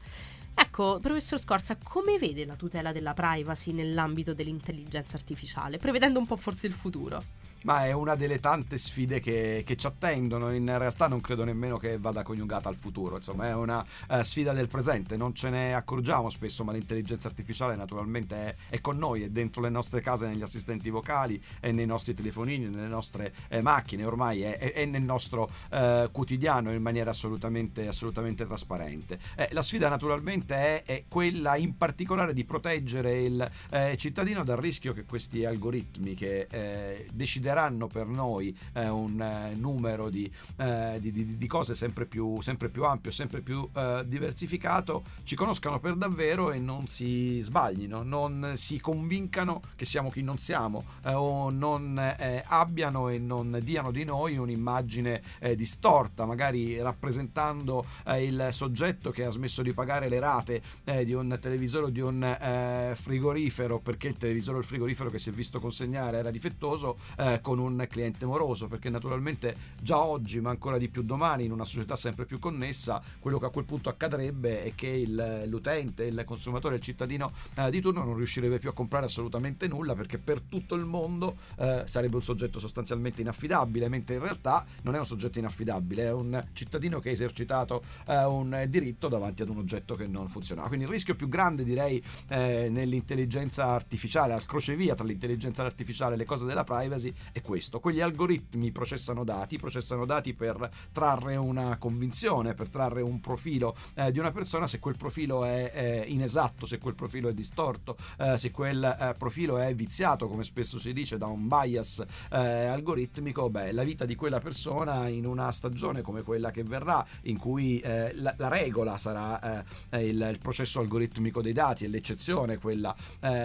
Ecco, 0.55 1.01
professor 1.01 1.39
Scorza, 1.39 1.77
come 1.83 2.19
vede 2.19 2.45
la 2.45 2.57
tutela 2.57 2.93
della 2.93 3.15
privacy 3.15 3.73
nell'ambito 3.73 4.35
dell'intelligenza 4.35 5.17
artificiale, 5.17 5.79
prevedendo 5.79 6.19
un 6.19 6.27
po' 6.27 6.37
forse 6.37 6.67
il 6.67 6.73
futuro? 6.73 7.23
Ma 7.65 7.87
è 7.87 7.93
una 7.93 8.15
delle 8.15 8.41
tante 8.41 8.77
sfide 8.77 9.21
che, 9.21 9.63
che, 9.65 9.77
ci 9.77 9.87
attendono. 9.87 10.53
In 10.53 10.67
realtà 10.79 11.09
non 11.09 11.21
credo 11.21 11.45
nemmeno 11.45 11.77
che 11.77 11.99
vada 11.99 12.23
coniugata 12.23 12.69
al 12.69 12.77
futuro, 12.77 13.17
insomma, 13.17 13.49
è 13.49 13.55
una 13.55 13.85
uh, 14.09 14.23
sfida 14.23 14.53
del 14.53 14.69
presente. 14.69 15.17
Non 15.17 15.35
ce 15.35 15.51
ne 15.51 15.75
accorgiamo 15.75 16.31
spesso, 16.31 16.65
ma 16.65 16.73
l'intelligenza 16.73 17.29
artificiale 17.29 17.77
naturalmente 17.77 18.37
è, 18.37 18.55
è, 18.71 18.81
con 18.81 18.99
noi, 18.99 19.23
è 19.23 19.29
dentro 19.29 19.63
le 19.63 19.69
nostre 19.69 20.01
case, 20.01 20.27
negli 20.27 20.43
assistenti 20.43 20.91
vocali, 20.91 21.43
è 21.61 21.71
nei 21.71 21.87
nostri 21.87 22.15
telefonini, 22.15 22.69
nelle 22.69 22.89
nostre 22.89 23.35
eh, 23.49 23.61
macchine, 23.61 24.05
ormai 24.05 24.43
è, 24.43 24.73
è, 24.73 24.85
nel 24.85 25.03
nostro 25.03 25.51
uh, 25.71 26.11
quotidiano 26.11 26.73
in 26.73 26.83
maniera 26.83 27.11
assolutamente, 27.11 27.87
assolutamente 27.87 28.47
trasparente. 28.47 29.19
Eh, 29.37 29.49
la 29.53 29.63
sfida 29.63 29.89
naturalmente 29.89 30.83
è, 30.83 31.05
quella 31.09 31.57
in 31.57 31.77
particolare 31.77 32.33
di 32.33 32.45
proteggere 32.45 33.23
il 33.23 33.51
eh, 33.71 33.97
cittadino 33.97 34.45
dal 34.45 34.57
rischio 34.57 34.93
che 34.93 35.05
questi 35.05 35.45
algoritmi 35.45 36.15
che 36.15 36.47
eh, 36.51 37.09
decideranno 37.53 37.87
per 37.87 38.07
noi 38.07 38.57
eh, 38.73 38.89
un 38.89 39.21
eh, 39.21 39.55
numero 39.55 40.09
di, 40.09 40.31
eh, 40.57 40.99
di, 41.01 41.13
di, 41.13 41.37
di, 41.37 41.47
cose 41.47 41.75
sempre 41.75 42.07
più, 42.07 42.41
sempre 42.41 42.69
più 42.69 42.85
ampio, 42.85 43.11
sempre 43.11 43.41
più 43.41 43.69
eh, 43.75 44.03
diversificato, 44.07 45.05
ci 45.25 45.37
conoscano 45.37 45.79
per 45.79 45.95
davvero 45.95 46.51
e 46.51 46.59
non 46.59 46.89
si 46.89 47.41
sbaglino, 47.41 48.03
non 48.03 48.53
si 48.55 48.81
convincano 48.81 49.61
che 49.77 49.85
siamo 49.85 50.11
chi 50.11 50.23
non 50.23 50.39
siamo 50.39 50.85
eh, 51.05 51.13
o 51.13 51.51
non 51.51 51.99
eh, 51.99 52.43
abbiano 52.47 53.09
e 53.09 53.19
non 53.19 53.61
diano 53.63 53.91
di 53.91 54.05
noi 54.05 54.37
un'immagine 54.37 55.23
distorta, 55.55 56.25
magari 56.25 56.81
rappresentando 56.81 57.85
il 58.19 58.49
soggetto 58.51 59.11
che 59.11 59.25
ha 59.25 59.31
smesso 59.31 59.63
di 59.63 59.73
pagare 59.73 60.09
le 60.09 60.19
rate 60.19 60.63
di 61.05 61.13
un 61.13 61.37
televisore 61.41 61.87
o 61.87 61.89
di 61.91 62.01
un 62.01 62.95
frigorifero 62.95 63.79
perché 63.81 64.09
il 64.09 64.17
televisore 64.17 64.59
o 64.59 64.61
il 64.61 64.67
frigorifero 64.67 65.11
che 65.11 65.19
si 65.19 65.31
è 65.31 65.33
visto 65.33 65.61
consegnare 65.61 66.19
era 66.19 66.31
difettoso 66.31 66.97
con 67.43 67.59
un 67.59 67.87
cliente 67.91 68.25
moroso, 68.25 68.69
perché 68.69 68.89
naturalmente 68.89 69.55
già 69.81 70.03
oggi, 70.03 70.41
ma 70.41 70.49
ancora 70.49 70.79
di 70.79 70.89
più 70.89 71.03
domani, 71.03 71.45
in 71.45 71.53
una 71.53 71.65
società 71.65 71.97
sempre 71.97 72.25
più 72.25 72.39
connessa, 72.39 73.03
quello 73.19 73.39
che 73.39 73.47
a 73.47 73.51
quel 73.51 73.67
punto 73.67 73.91
accadrebbe 73.91 74.65
è 74.65 74.75
che 74.75 74.87
il, 74.87 75.45
l'utente, 75.47 76.05
il 76.05 76.23
consumatore, 76.25 76.77
il 76.77 76.81
cittadino 76.81 77.31
eh, 77.57 77.71
di 77.71 77.81
turno 77.81 78.05
non 78.05 78.17
riuscirebbe 78.17 78.59
più 78.59 78.71
a 78.71 78.73
comprare 78.73 79.05
assolutamente 79.07 79.69
nulla 79.69 79.95
perché 79.95 80.19
per 80.19 80.41
tutto 80.41 80.75
il 80.75 80.85
mondo 80.85 81.37
eh, 81.59 81.83
sarebbe 81.85 82.17
un 82.17 82.23
soggetto 82.23 82.59
sostanzialmente 82.59 83.21
inaffidabile, 83.21 83.89
mentre 83.89 84.15
in 84.15 84.23
realtà 84.23 84.65
non 84.83 84.95
è 84.95 84.99
un 84.99 85.07
soggetto 85.07 85.39
inaffidabile, 85.39 86.05
è 86.05 86.13
un 86.13 86.45
cittadino 86.53 87.01
che 87.01 87.11
ha 87.11 87.13
esercitato 87.13 87.83
eh, 88.07 88.25
un 88.25 88.65
diritto 88.69 89.09
davanti 89.09 89.43
ad 89.43 89.49
un 89.49 89.59
oggetto 89.59 89.95
che 89.95 90.07
non 90.07 90.29
funzionava. 90.29 90.69
Quindi 90.69 90.87
il 90.87 90.91
rischio 90.91 91.15
più 91.15 91.29
grande 91.29 91.65
direi 91.65 92.03
eh, 92.29 92.69
nell'intelligenza 92.71 93.67
artificiale, 93.67 94.33
al 94.33 94.47
crocevia 94.47 94.95
tra 94.95 95.05
l'intelligenza 95.05 95.65
artificiale 95.65 96.15
e 96.15 96.19
le 96.19 96.25
cose 96.25 96.47
della 96.47 96.65
privacy 96.65 97.13
è 97.33 97.41
questo. 97.41 97.81
Quegli 97.81 98.01
algoritmi 98.01 98.71
processano 98.71 99.25
dati, 99.25 99.57
processano 99.57 100.05
dati 100.05 100.35
per 100.35 100.71
trarre 100.93 101.37
una 101.37 101.79
convinzione, 101.79 102.55
per 102.55 102.69
trarre 102.69 103.01
un 103.01 103.21
profilo 103.21 103.75
eh, 103.95 104.13
di 104.13 104.19
una 104.19 104.31
persona, 104.31 104.67
se 104.67 104.79
quel 104.79 104.97
profilo 104.97 105.45
è, 105.45 105.71
è, 105.73 106.05
inesatto, 106.07 106.67
se 106.67 106.79
quel 106.79 106.95
profilo 106.95 107.29
è 107.29 107.35
distorto, 107.35 107.97
eh, 108.19 108.37
se 108.37 108.51
quel 108.51 108.85
eh, 108.85 109.15
profilo 109.19 109.59
è 109.59 109.75
viziato, 109.75 110.29
come 110.29 110.45
spesso 110.45 110.79
si 110.79 110.93
dice, 110.93 111.19
da 111.19 111.27
un 111.27 111.49
bias 111.49 112.05
eh, 112.31 112.37
algoritmico, 112.37 113.49
beh, 113.49 113.73
la 113.73 113.83
vita 113.83 114.05
di 114.05 114.15
quella 114.15 114.39
persona 114.39 115.09
in 115.09 115.25
una 115.27 115.51
stagione 115.51 116.03
come 116.03 116.23
quella 116.23 116.51
che 116.51 116.63
verrà, 116.63 117.05
in 117.23 117.39
cui 117.39 117.81
eh, 117.81 118.15
la, 118.15 118.35
la, 118.37 118.49
regola 118.49 118.99
sarà 118.99 119.65
eh, 119.89 120.07
il, 120.07 120.29
il, 120.31 120.39
processo 120.39 120.81
algoritmico 120.81 121.41
dei 121.41 121.53
dati 121.53 121.85
e 121.85 121.89
l'eccezione, 121.89 122.59
quella, 122.59 122.95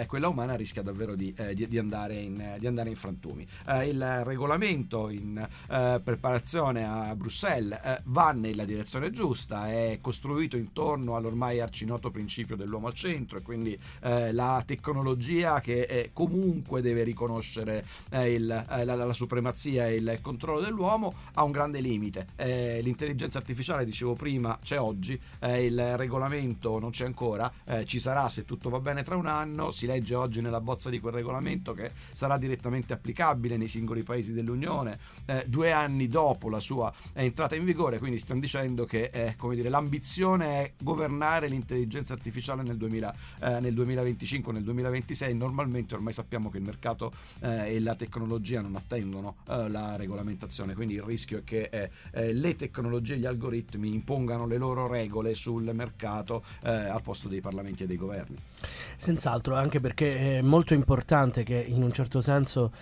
quella 0.06 0.28
umana, 0.28 0.54
rischia 0.54 0.82
davvero 0.82 1.14
di, 1.14 1.34
di, 1.54 1.66
di, 1.66 1.78
andare, 1.78 2.14
in, 2.14 2.56
di 2.58 2.66
andare 2.66 2.90
in 2.90 2.96
frantumi 2.96 3.46
il 3.82 4.24
regolamento 4.24 5.08
in 5.08 5.36
eh, 5.38 6.00
preparazione 6.02 6.86
a 6.86 7.14
Bruxelles 7.14 7.78
eh, 7.82 8.00
va 8.04 8.32
nella 8.32 8.64
direzione 8.64 9.10
giusta, 9.10 9.68
è 9.68 9.98
costruito 10.00 10.56
intorno 10.56 11.16
all'ormai 11.16 11.60
arcinoto 11.60 12.10
principio 12.10 12.56
dell'uomo 12.56 12.86
al 12.86 12.94
centro 12.94 13.38
e 13.38 13.42
quindi 13.42 13.78
eh, 14.02 14.32
la 14.32 14.62
tecnologia 14.64 15.60
che 15.60 16.10
comunque 16.12 16.80
deve 16.80 17.02
riconoscere 17.02 17.84
eh, 18.10 18.32
il, 18.32 18.66
eh, 18.70 18.84
la, 18.84 18.94
la, 18.94 19.12
supremazia 19.12 19.88
e 19.88 19.96
il 19.96 20.18
controllo 20.20 20.60
dell'uomo 20.60 21.14
ha 21.34 21.42
un 21.42 21.50
grande 21.50 21.80
limite. 21.80 22.26
l'intelligenza 22.36 23.38
artificiale, 23.38 23.84
dicevo 23.84 24.14
prima, 24.14 24.58
c'è 24.62 24.78
oggi, 24.78 25.20
il 25.40 25.96
regolamento 25.96 26.78
non 26.78 26.90
c'è 26.90 27.04
ancora, 27.04 27.50
ci 27.84 27.98
sarà 27.98 28.28
se 28.28 28.44
tutto 28.44 28.68
va 28.68 28.80
bene 28.80 29.02
tra 29.02 29.16
un 29.16 29.26
anno, 29.26 29.70
si 29.70 29.86
legge 29.86 30.14
oggi 30.14 30.40
nella 30.40 30.60
bozza 30.60 30.90
di 30.90 31.00
quel 31.00 31.14
regolamento 31.14 31.72
che 31.72 31.92
sarà 32.12 32.36
direttamente 32.38 32.92
applicabile 32.92 33.56
nei 33.58 33.68
singoli 33.68 34.02
paesi 34.02 34.32
dell'Unione, 34.32 34.98
eh, 35.26 35.44
due 35.46 35.72
anni 35.72 36.08
dopo 36.08 36.48
la 36.48 36.60
sua 36.60 36.92
entrata 37.12 37.54
in 37.54 37.64
vigore, 37.64 37.98
quindi 37.98 38.18
stiamo 38.18 38.40
dicendo 38.40 38.84
che 38.84 39.10
eh, 39.12 39.36
dire, 39.54 39.68
l'ambizione 39.68 40.46
è 40.46 40.72
governare 40.80 41.48
l'intelligenza 41.48 42.14
artificiale 42.14 42.62
nel, 42.62 42.76
2000, 42.76 43.14
eh, 43.40 43.60
nel 43.60 43.74
2025, 43.74 44.52
nel 44.52 44.62
2026, 44.62 45.34
normalmente 45.34 45.94
ormai 45.94 46.12
sappiamo 46.12 46.50
che 46.50 46.58
il 46.58 46.64
mercato 46.64 47.12
eh, 47.40 47.74
e 47.74 47.80
la 47.80 47.94
tecnologia 47.94 48.60
non 48.60 48.76
attendono 48.76 49.36
eh, 49.48 49.68
la 49.68 49.96
regolamentazione, 49.96 50.74
quindi 50.74 50.94
il 50.94 51.02
rischio 51.02 51.38
è 51.38 51.44
che 51.44 51.90
eh, 52.12 52.32
le 52.32 52.56
tecnologie 52.56 53.14
e 53.14 53.18
gli 53.18 53.26
algoritmi 53.26 53.92
impongano 53.92 54.46
le 54.46 54.56
loro 54.56 54.86
regole 54.86 55.34
sul 55.34 55.70
mercato 55.74 56.44
al 56.62 57.00
posto 57.02 57.28
dei 57.28 57.40
parlamenti 57.40 57.82
e 57.82 57.86
dei 57.86 57.96
governi. 57.96 58.36
Senz'altro, 58.96 59.54
anche 59.54 59.80
perché 59.80 60.38
è 60.38 60.42
molto 60.42 60.74
importante 60.74 61.42
che 61.42 61.56
in 61.56 61.82
un 61.82 61.92
certo 61.92 62.20
senso 62.20 62.72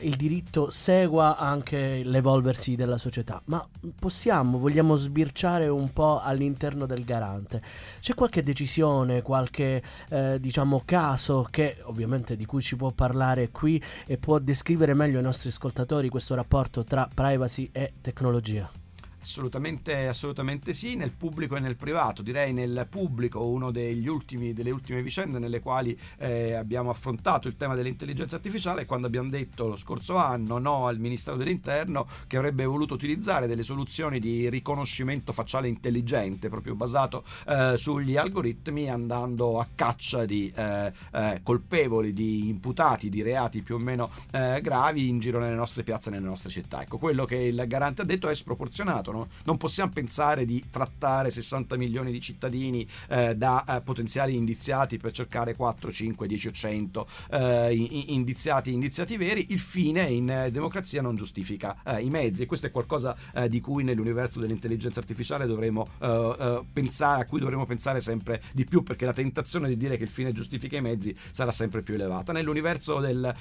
il 0.00 0.16
diritto 0.18 0.70
segua 0.72 1.38
anche 1.38 2.02
l'evolversi 2.02 2.74
della 2.74 2.98
società, 2.98 3.40
ma 3.44 3.66
possiamo, 3.98 4.58
vogliamo 4.58 4.96
sbirciare 4.96 5.68
un 5.68 5.92
po' 5.92 6.20
all'interno 6.20 6.86
del 6.86 7.04
garante. 7.04 7.62
C'è 8.00 8.14
qualche 8.14 8.42
decisione, 8.42 9.22
qualche 9.22 9.80
eh, 10.10 10.40
diciamo 10.40 10.82
caso 10.84 11.46
che 11.48 11.76
ovviamente 11.84 12.34
di 12.34 12.44
cui 12.46 12.62
ci 12.62 12.76
può 12.76 12.90
parlare 12.90 13.50
qui 13.50 13.80
e 14.06 14.18
può 14.18 14.40
descrivere 14.40 14.92
meglio 14.92 15.18
ai 15.18 15.24
nostri 15.24 15.50
ascoltatori 15.50 16.08
questo 16.08 16.34
rapporto 16.34 16.82
tra 16.82 17.08
privacy 17.14 17.70
e 17.72 17.92
tecnologia? 18.00 18.87
Assolutamente, 19.28 20.08
assolutamente 20.08 20.72
sì, 20.72 20.96
nel 20.96 21.10
pubblico 21.10 21.54
e 21.54 21.60
nel 21.60 21.76
privato. 21.76 22.22
Direi 22.22 22.54
nel 22.54 22.86
pubblico 22.88 23.46
una 23.46 23.70
delle 23.70 24.08
ultime 24.08 25.02
vicende 25.02 25.38
nelle 25.38 25.60
quali 25.60 25.98
eh, 26.16 26.54
abbiamo 26.54 26.88
affrontato 26.88 27.46
il 27.46 27.56
tema 27.56 27.74
dell'intelligenza 27.74 28.36
artificiale 28.36 28.86
quando 28.86 29.06
abbiamo 29.06 29.28
detto 29.28 29.68
lo 29.68 29.76
scorso 29.76 30.16
anno 30.16 30.56
no 30.56 30.86
al 30.86 30.98
Ministero 30.98 31.36
dell'Interno 31.36 32.06
che 32.26 32.38
avrebbe 32.38 32.64
voluto 32.64 32.94
utilizzare 32.94 33.46
delle 33.46 33.62
soluzioni 33.62 34.18
di 34.18 34.48
riconoscimento 34.48 35.32
facciale 35.32 35.68
intelligente 35.68 36.48
proprio 36.48 36.74
basato 36.74 37.22
eh, 37.46 37.74
sugli 37.76 38.16
algoritmi 38.16 38.88
andando 38.88 39.60
a 39.60 39.66
caccia 39.74 40.24
di 40.24 40.50
eh, 40.54 40.90
eh 41.12 41.40
colpevoli, 41.42 42.14
di 42.14 42.48
imputati, 42.48 43.10
di 43.10 43.20
reati 43.20 43.60
più 43.60 43.74
o 43.74 43.78
meno 43.78 44.10
eh, 44.32 44.60
gravi 44.62 45.08
in 45.08 45.18
giro 45.18 45.38
nelle 45.38 45.54
nostre 45.54 45.82
piazze 45.82 46.08
nelle 46.08 46.24
nostre 46.24 46.48
città. 46.48 46.80
Ecco, 46.80 46.96
quello 46.96 47.26
che 47.26 47.36
il 47.36 47.62
garante 47.66 48.02
ha 48.02 48.04
detto 48.06 48.28
è 48.28 48.34
sproporzionato 48.34 49.12
no? 49.18 49.28
non 49.44 49.56
possiamo 49.56 49.90
pensare 49.92 50.44
di 50.44 50.64
trattare 50.70 51.30
60 51.30 51.76
milioni 51.76 52.12
di 52.12 52.20
cittadini 52.20 52.86
eh, 53.08 53.36
da 53.36 53.64
eh, 53.64 53.80
potenziali 53.80 54.34
indiziati 54.34 54.98
per 54.98 55.12
cercare 55.12 55.54
4, 55.54 55.90
5, 55.90 56.26
10 56.26 56.48
o 56.48 56.50
100 56.50 57.08
eh, 57.30 57.74
indiziati, 58.08 58.72
indiziati 58.72 59.16
veri, 59.16 59.46
il 59.50 59.58
fine 59.58 60.02
in 60.02 60.48
democrazia 60.50 61.02
non 61.02 61.16
giustifica 61.16 61.76
eh, 61.84 62.02
i 62.02 62.10
mezzi 62.10 62.42
e 62.42 62.46
questo 62.46 62.66
è 62.66 62.70
qualcosa 62.70 63.16
eh, 63.34 63.48
di 63.48 63.60
cui 63.60 63.84
nell'universo 63.84 64.40
dell'intelligenza 64.40 65.00
artificiale 65.00 65.46
dovremo 65.46 65.86
pensare, 66.72 67.22
a 67.22 67.24
cui 67.24 67.40
dovremo 67.40 67.66
pensare 67.66 68.00
sempre 68.00 68.42
di 68.52 68.64
più 68.64 68.82
perché 68.82 69.04
la 69.04 69.12
tentazione 69.12 69.68
di 69.68 69.76
dire 69.76 69.96
che 69.96 70.04
il 70.04 70.08
fine 70.08 70.32
giustifica 70.32 70.76
i 70.76 70.80
mezzi 70.80 71.16
sarà 71.30 71.50
sempre 71.50 71.82
più 71.82 71.94
elevata. 71.94 72.32
Nell'universo 72.32 73.00
del 73.00 73.34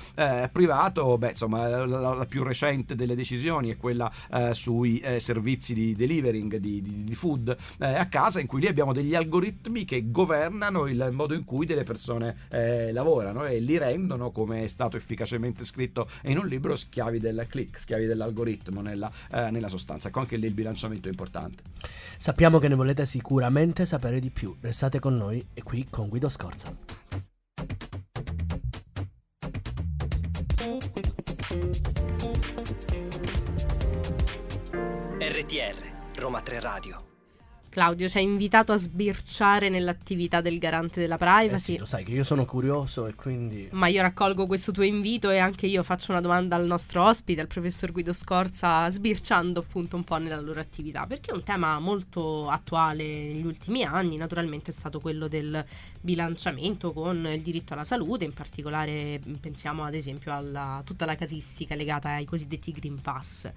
privato, 0.51 1.17
beh, 1.17 1.29
insomma, 1.29 1.85
la, 1.85 2.13
la, 2.13 2.25
più 2.25 2.43
recente 2.43 2.95
delle 2.95 3.15
decisioni 3.15 3.69
è 3.69 3.77
quella 3.77 4.11
sui 4.51 5.01
servizi 5.17 5.56
di 5.57 5.95
delivering 5.95 6.57
di, 6.57 6.81
di, 6.81 7.03
di 7.03 7.15
food 7.15 7.55
a 7.79 8.07
casa 8.07 8.39
in 8.39 8.47
cui 8.47 8.61
lì 8.61 8.67
abbiamo 8.67 8.93
degli 8.93 9.15
algoritmi 9.15 9.85
che 9.85 10.11
governano 10.11 10.87
il 10.87 11.09
modo 11.11 11.33
in 11.33 11.43
cui 11.43 11.65
delle 11.65 11.83
persone 11.83 12.35
eh, 12.49 12.91
lavorano 12.91 13.45
e 13.45 13.59
li 13.59 13.77
rendono, 13.77 14.31
come 14.31 14.63
è 14.63 14.67
stato 14.67 14.97
efficacemente 14.97 15.63
scritto 15.63 16.07
in 16.23 16.37
un 16.37 16.47
libro, 16.47 16.75
schiavi 16.75 17.19
del 17.19 17.45
click, 17.49 17.79
schiavi 17.79 18.05
dell'algoritmo 18.05 18.81
nella, 18.81 19.11
eh, 19.31 19.49
nella 19.51 19.67
sostanza. 19.67 20.09
Ecco, 20.09 20.19
anche 20.19 20.37
lì 20.37 20.47
il 20.47 20.53
bilanciamento 20.53 21.07
è 21.07 21.11
importante. 21.11 21.63
Sappiamo 22.17 22.59
che 22.59 22.67
ne 22.67 22.75
volete 22.75 23.05
sicuramente 23.05 23.85
sapere 23.85 24.19
di 24.19 24.29
più. 24.29 24.55
Restate 24.59 24.99
con 24.99 25.15
noi 25.15 25.45
e 25.53 25.63
qui 25.63 25.87
con 25.89 26.07
Guido 26.09 26.29
Scorza. 26.29 26.75
RTR 35.47 36.19
Roma 36.19 36.41
3 36.41 36.59
Radio 36.59 37.07
Claudio, 37.69 38.09
ci 38.09 38.17
hai 38.17 38.23
invitato 38.23 38.71
a 38.71 38.75
sbirciare 38.75 39.69
nell'attività 39.69 40.41
del 40.41 40.57
garante 40.57 40.99
della 40.99 41.17
privacy. 41.17 41.53
Eh 41.53 41.57
sì, 41.57 41.77
lo 41.77 41.85
sai 41.85 42.03
che 42.03 42.11
io 42.11 42.23
sono 42.23 42.43
curioso 42.43 43.05
e 43.05 43.13
quindi... 43.13 43.69
Ma 43.71 43.87
io 43.87 44.01
raccolgo 44.01 44.47
questo 44.47 44.71
tuo 44.71 44.81
invito 44.81 45.29
e 45.29 45.37
anche 45.37 45.67
io 45.67 45.83
faccio 45.83 46.11
una 46.11 46.19
domanda 46.19 46.55
al 46.55 46.65
nostro 46.65 47.03
ospite, 47.03 47.39
al 47.39 47.45
professor 47.45 47.91
Guido 47.91 48.13
Scorza, 48.13 48.89
sbirciando 48.89 49.59
appunto 49.59 49.95
un 49.95 50.03
po' 50.03 50.17
nella 50.17 50.41
loro 50.41 50.59
attività, 50.59 51.05
perché 51.05 51.29
è 51.29 51.33
un 51.35 51.43
tema 51.43 51.77
molto 51.79 52.49
attuale 52.49 53.03
negli 53.03 53.45
ultimi 53.45 53.83
anni, 53.83 54.17
naturalmente 54.17 54.71
è 54.71 54.73
stato 54.73 54.99
quello 54.99 55.27
del 55.27 55.63
bilanciamento 56.07 56.93
con 56.93 57.27
il 57.27 57.41
diritto 57.41 57.73
alla 57.73 57.83
salute, 57.83 58.23
in 58.23 58.31
particolare 58.31 59.19
pensiamo 59.41 59.83
ad 59.83 59.93
esempio 59.93 60.31
a 60.31 60.81
tutta 60.85 61.03
la 61.05 61.15
casistica 61.15 61.75
legata 61.75 62.11
ai 62.11 62.23
cosiddetti 62.23 62.71
Green 62.71 63.01
Pass. 63.01 63.51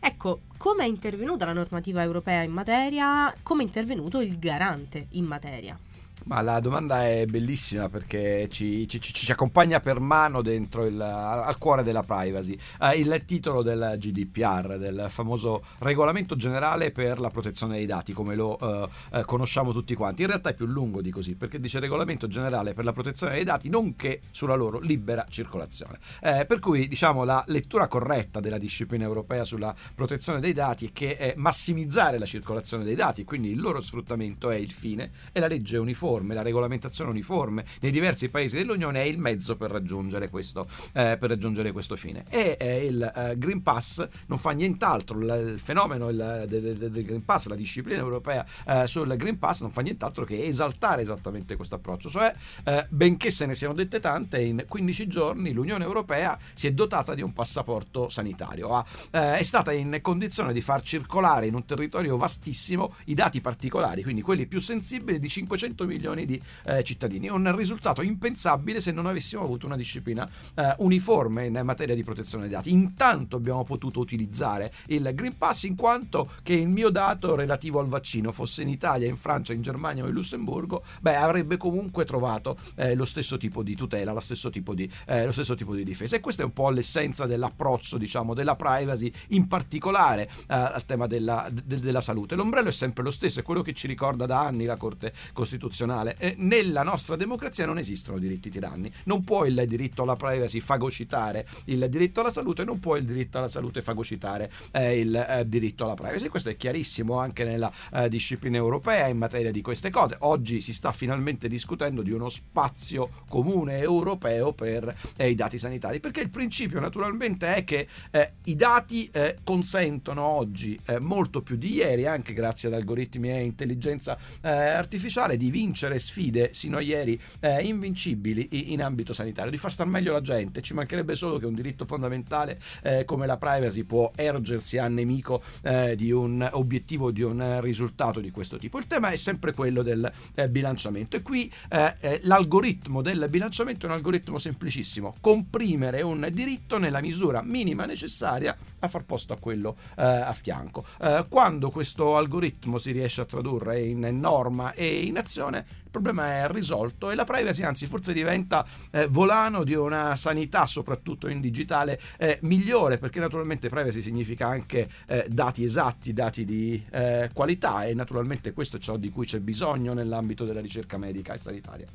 Ecco, 0.00 0.40
come 0.56 0.84
è 0.84 0.86
intervenuta 0.86 1.44
la 1.44 1.52
normativa 1.52 2.02
europea 2.02 2.40
in 2.42 2.52
materia? 2.52 3.34
Come 3.42 3.64
è 3.64 3.66
intervenuto 3.66 4.20
il 4.20 4.38
garante 4.38 5.08
in 5.10 5.26
materia? 5.26 5.78
Ma 6.24 6.42
la 6.42 6.60
domanda 6.60 7.06
è 7.06 7.24
bellissima 7.24 7.88
perché 7.88 8.48
ci, 8.50 8.86
ci, 8.86 9.00
ci 9.00 9.32
accompagna 9.32 9.80
per 9.80 10.00
mano 10.00 10.42
dentro 10.42 10.84
il, 10.84 11.00
al 11.00 11.56
cuore 11.58 11.82
della 11.82 12.02
privacy. 12.02 12.56
Uh, 12.78 12.98
il 12.98 13.22
titolo 13.26 13.62
del 13.62 13.96
GDPR, 13.98 14.76
del 14.76 15.06
famoso 15.08 15.62
regolamento 15.78 16.36
generale 16.36 16.90
per 16.90 17.18
la 17.18 17.30
protezione 17.30 17.76
dei 17.76 17.86
dati, 17.86 18.12
come 18.12 18.34
lo 18.34 18.56
uh, 18.60 19.16
uh, 19.16 19.24
conosciamo 19.24 19.72
tutti 19.72 19.94
quanti. 19.94 20.22
In 20.22 20.28
realtà 20.28 20.50
è 20.50 20.54
più 20.54 20.66
lungo 20.66 21.00
di 21.00 21.10
così 21.10 21.34
perché 21.34 21.58
dice 21.58 21.80
regolamento 21.80 22.26
generale 22.26 22.74
per 22.74 22.84
la 22.84 22.92
protezione 22.92 23.34
dei 23.34 23.44
dati, 23.44 23.68
nonché 23.68 24.20
sulla 24.30 24.54
loro 24.54 24.78
libera 24.78 25.26
circolazione. 25.28 25.98
Eh, 26.20 26.44
per 26.46 26.58
cui 26.58 26.86
diciamo 26.86 27.24
la 27.24 27.42
lettura 27.46 27.88
corretta 27.88 28.40
della 28.40 28.58
disciplina 28.58 29.04
europea 29.04 29.44
sulla 29.44 29.74
protezione 29.94 30.40
dei 30.40 30.52
dati 30.52 30.86
è 30.86 30.90
che 30.92 31.16
è 31.16 31.34
massimizzare 31.36 32.18
la 32.18 32.26
circolazione 32.26 32.84
dei 32.84 32.94
dati, 32.94 33.24
quindi 33.24 33.50
il 33.50 33.60
loro 33.60 33.80
sfruttamento 33.80 34.50
è 34.50 34.56
il 34.56 34.70
fine 34.70 35.10
e 35.32 35.40
la 35.40 35.46
legge 35.46 35.78
uniforme 35.78 36.09
uniforme, 36.10 36.34
la 36.34 36.42
regolamentazione 36.42 37.10
uniforme. 37.10 37.64
Nei 37.80 37.90
diversi 37.90 38.28
paesi 38.28 38.56
dell'Unione 38.56 39.02
è 39.02 39.04
il 39.04 39.18
mezzo 39.18 39.56
per 39.56 39.70
raggiungere 39.70 40.28
questo, 40.28 40.66
eh, 40.92 41.16
per 41.18 41.30
raggiungere 41.30 41.72
questo 41.72 41.96
fine. 41.96 42.24
E 42.28 42.56
eh, 42.58 42.84
il 42.84 43.12
eh, 43.14 43.38
Green 43.38 43.62
Pass 43.62 44.06
non 44.26 44.38
fa 44.38 44.50
nient'altro, 44.50 45.18
il, 45.18 45.52
il 45.52 45.60
fenomeno 45.60 46.10
del, 46.10 46.46
del, 46.48 47.04
Green 47.04 47.24
Pass, 47.24 47.46
la 47.46 47.54
disciplina 47.54 47.98
europea 47.98 48.44
eh, 48.66 48.86
sul 48.86 49.14
Green 49.16 49.38
Pass 49.38 49.60
non 49.60 49.70
fa 49.70 49.82
nient'altro 49.82 50.24
che 50.24 50.44
esaltare 50.44 51.02
esattamente 51.02 51.56
questo 51.56 51.76
approccio, 51.76 52.08
cioè 52.08 52.32
eh, 52.64 52.86
benché 52.88 53.30
se 53.30 53.46
ne 53.46 53.54
siano 53.54 53.74
dette 53.74 54.00
tante, 54.00 54.40
in 54.40 54.64
15 54.66 55.06
giorni 55.06 55.52
l'Unione 55.52 55.84
Europea 55.84 56.38
si 56.52 56.66
è 56.66 56.72
dotata 56.72 57.14
di 57.14 57.22
un 57.22 57.32
passaporto 57.32 58.08
sanitario, 58.08 58.74
ha, 58.74 58.84
eh, 59.10 59.38
è 59.38 59.42
stata 59.42 59.72
in 59.72 59.98
condizione 60.02 60.52
di 60.52 60.60
far 60.60 60.82
circolare 60.82 61.46
in 61.46 61.54
un 61.54 61.64
territorio 61.64 62.16
vastissimo 62.16 62.94
i 63.04 63.14
dati 63.14 63.40
particolari, 63.40 64.02
quindi 64.02 64.22
quelli 64.22 64.46
più 64.46 64.60
sensibili 64.60 65.18
di 65.18 65.28
500 65.28 65.84
milioni 65.84 65.99
milioni 66.00 66.24
di 66.24 66.40
eh, 66.64 66.82
cittadini. 66.82 67.28
Un 67.28 67.54
risultato 67.54 68.02
impensabile 68.02 68.80
se 68.80 68.90
non 68.90 69.06
avessimo 69.06 69.42
avuto 69.42 69.66
una 69.66 69.76
disciplina 69.76 70.28
eh, 70.54 70.74
uniforme 70.78 71.46
in 71.46 71.60
materia 71.62 71.94
di 71.94 72.02
protezione 72.02 72.44
dei 72.44 72.52
dati. 72.52 72.72
Intanto 72.72 73.36
abbiamo 73.36 73.64
potuto 73.64 74.00
utilizzare 74.00 74.72
il 74.86 75.10
Green 75.14 75.36
Pass 75.36 75.64
in 75.64 75.76
quanto 75.76 76.30
che 76.42 76.54
il 76.54 76.68
mio 76.68 76.88
dato 76.88 77.34
relativo 77.34 77.78
al 77.78 77.86
vaccino 77.86 78.32
fosse 78.32 78.62
in 78.62 78.68
Italia, 78.68 79.08
in 79.08 79.16
Francia, 79.16 79.52
in 79.52 79.62
Germania 79.62 80.04
o 80.04 80.06
in 80.06 80.14
Lussemburgo, 80.14 80.82
beh, 81.00 81.16
avrebbe 81.16 81.56
comunque 81.58 82.04
trovato 82.04 82.58
eh, 82.76 82.94
lo 82.94 83.04
stesso 83.04 83.36
tipo 83.36 83.62
di 83.62 83.76
tutela, 83.76 84.12
lo 84.12 84.20
stesso 84.20 84.48
tipo 84.50 84.74
di, 84.74 84.90
eh, 85.06 85.26
lo 85.26 85.32
stesso 85.32 85.54
tipo 85.54 85.74
di 85.74 85.84
difesa. 85.84 86.16
E 86.16 86.20
questa 86.20 86.42
è 86.42 86.44
un 86.44 86.52
po' 86.52 86.70
l'essenza 86.70 87.26
dell'approccio, 87.26 87.98
diciamo, 87.98 88.32
della 88.32 88.56
privacy, 88.56 89.12
in 89.28 89.46
particolare 89.46 90.22
eh, 90.22 90.54
al 90.54 90.84
tema 90.86 91.06
della, 91.06 91.48
de, 91.52 91.78
della 91.78 92.00
salute. 92.00 92.34
L'ombrello 92.34 92.68
è 92.68 92.72
sempre 92.72 93.02
lo 93.02 93.10
stesso, 93.10 93.40
è 93.40 93.42
quello 93.42 93.62
che 93.62 93.74
ci 93.74 93.86
ricorda 93.86 94.24
da 94.24 94.40
anni 94.40 94.64
la 94.64 94.76
Corte 94.76 95.12
Costituzionale 95.32 95.79
costituzionale. 95.80 96.16
Eh, 96.18 96.34
nella 96.38 96.82
nostra 96.82 97.16
democrazia 97.16 97.66
non 97.66 97.78
esistono 97.78 98.18
diritti 98.18 98.50
tiranni. 98.50 98.92
Non 99.04 99.24
può 99.24 99.44
il 99.44 99.64
diritto 99.66 100.02
alla 100.02 100.16
privacy 100.16 100.60
fagocitare 100.60 101.46
il 101.66 101.86
diritto 101.88 102.20
alla 102.20 102.30
salute, 102.30 102.64
non 102.64 102.78
può 102.80 102.96
il 102.96 103.04
diritto 103.04 103.38
alla 103.38 103.48
salute 103.48 103.80
fagocitare 103.80 104.50
eh, 104.72 104.98
il 104.98 105.14
eh, 105.14 105.48
diritto 105.48 105.84
alla 105.84 105.94
privacy. 105.94 106.28
Questo 106.28 106.50
è 106.50 106.56
chiarissimo 106.56 107.18
anche 107.18 107.44
nella 107.44 107.72
eh, 107.92 108.08
disciplina 108.08 108.56
europea 108.56 109.06
in 109.06 109.16
materia 109.16 109.50
di 109.50 109.62
queste 109.62 109.90
cose. 109.90 110.16
Oggi 110.20 110.60
si 110.60 110.72
sta 110.72 110.92
finalmente 110.92 111.48
discutendo 111.48 112.02
di 112.02 112.12
uno 112.12 112.28
spazio 112.28 113.08
comune 113.28 113.78
europeo 113.78 114.52
per 114.52 114.94
eh, 115.16 115.30
i 115.30 115.34
dati 115.34 115.58
sanitari, 115.58 116.00
perché 116.00 116.20
il 116.20 116.30
principio 116.30 116.80
naturalmente 116.80 117.54
è 117.54 117.64
che 117.64 117.86
eh, 118.10 118.32
i 118.44 118.56
dati 118.56 119.10
consentono 119.44 120.22
oggi 120.22 120.78
molto 121.00 121.42
più 121.42 121.56
di 121.56 121.74
ieri, 121.74 122.06
anche 122.06 122.32
grazie 122.32 122.68
ad 122.68 122.74
algoritmi 122.74 123.30
e 123.30 123.42
intelligenza 123.42 124.18
artificiale, 124.42 125.36
di 125.36 125.50
vincere 125.50 125.69
vincere 125.70 126.00
sfide 126.00 126.50
sino 126.52 126.78
a 126.78 126.80
ieri 126.80 127.20
eh, 127.38 127.62
invincibili 127.62 128.72
in 128.72 128.82
ambito 128.82 129.12
sanitario, 129.12 129.50
di 129.50 129.56
far 129.56 129.72
star 129.72 129.86
meglio 129.86 130.12
la 130.12 130.20
gente. 130.20 130.60
Ci 130.60 130.74
mancherebbe 130.74 131.14
solo 131.14 131.38
che 131.38 131.46
un 131.46 131.54
diritto 131.54 131.84
fondamentale 131.84 132.60
eh, 132.82 133.04
come 133.04 133.26
la 133.26 133.36
privacy 133.36 133.84
può 133.84 134.10
ergersi 134.16 134.78
a 134.78 134.88
nemico 134.88 135.42
eh, 135.62 135.94
di 135.94 136.10
un 136.10 136.46
obiettivo, 136.52 137.12
di 137.12 137.22
un 137.22 137.60
risultato 137.60 138.18
di 138.20 138.30
questo 138.30 138.56
tipo. 138.56 138.78
Il 138.78 138.88
tema 138.88 139.10
è 139.10 139.16
sempre 139.16 139.52
quello 139.52 139.82
del 139.82 140.10
eh, 140.34 140.48
bilanciamento 140.48 141.16
e 141.16 141.22
qui 141.22 141.50
eh, 141.70 141.94
eh, 142.00 142.20
l'algoritmo 142.24 143.00
del 143.00 143.26
bilanciamento 143.30 143.86
è 143.86 143.88
un 143.88 143.94
algoritmo 143.94 144.38
semplicissimo, 144.38 145.14
comprimere 145.20 146.02
un 146.02 146.28
diritto 146.32 146.78
nella 146.78 147.00
misura 147.00 147.42
minima 147.42 147.84
necessaria 147.84 148.56
a 148.80 148.88
far 148.88 149.04
posto 149.04 149.32
a 149.32 149.38
quello 149.38 149.76
a 149.94 150.32
fianco. 150.32 150.84
quando 151.28 151.70
questo 151.70 152.16
algoritmo 152.16 152.78
si 152.78 152.90
riesce 152.92 153.20
a 153.20 153.24
tradurre 153.24 153.80
in 153.80 154.00
norma 154.18 154.72
e 154.74 155.02
in 155.02 155.18
azione, 155.18 155.59
il 155.66 155.90
problema 155.90 156.44
è 156.44 156.48
risolto 156.48 157.10
e 157.10 157.14
la 157.14 157.24
privacy 157.24 157.62
anzi 157.62 157.86
forse 157.86 158.12
diventa 158.12 158.64
eh, 158.90 159.06
volano 159.06 159.64
di 159.64 159.74
una 159.74 160.16
sanità 160.16 160.66
soprattutto 160.66 161.28
in 161.28 161.40
digitale 161.40 162.00
eh, 162.18 162.38
migliore 162.42 162.98
perché 162.98 163.20
naturalmente 163.20 163.68
privacy 163.68 164.00
significa 164.00 164.46
anche 164.46 164.88
eh, 165.06 165.26
dati 165.28 165.64
esatti, 165.64 166.12
dati 166.12 166.44
di 166.44 166.82
eh, 166.90 167.30
qualità 167.32 167.84
e 167.84 167.94
naturalmente 167.94 168.52
questo 168.52 168.76
è 168.76 168.80
ciò 168.80 168.96
di 168.96 169.10
cui 169.10 169.26
c'è 169.26 169.40
bisogno 169.40 169.92
nell'ambito 169.92 170.44
della 170.44 170.60
ricerca 170.60 170.98
medica 170.98 171.32
e 171.32 171.38
sanitaria. 171.38 171.86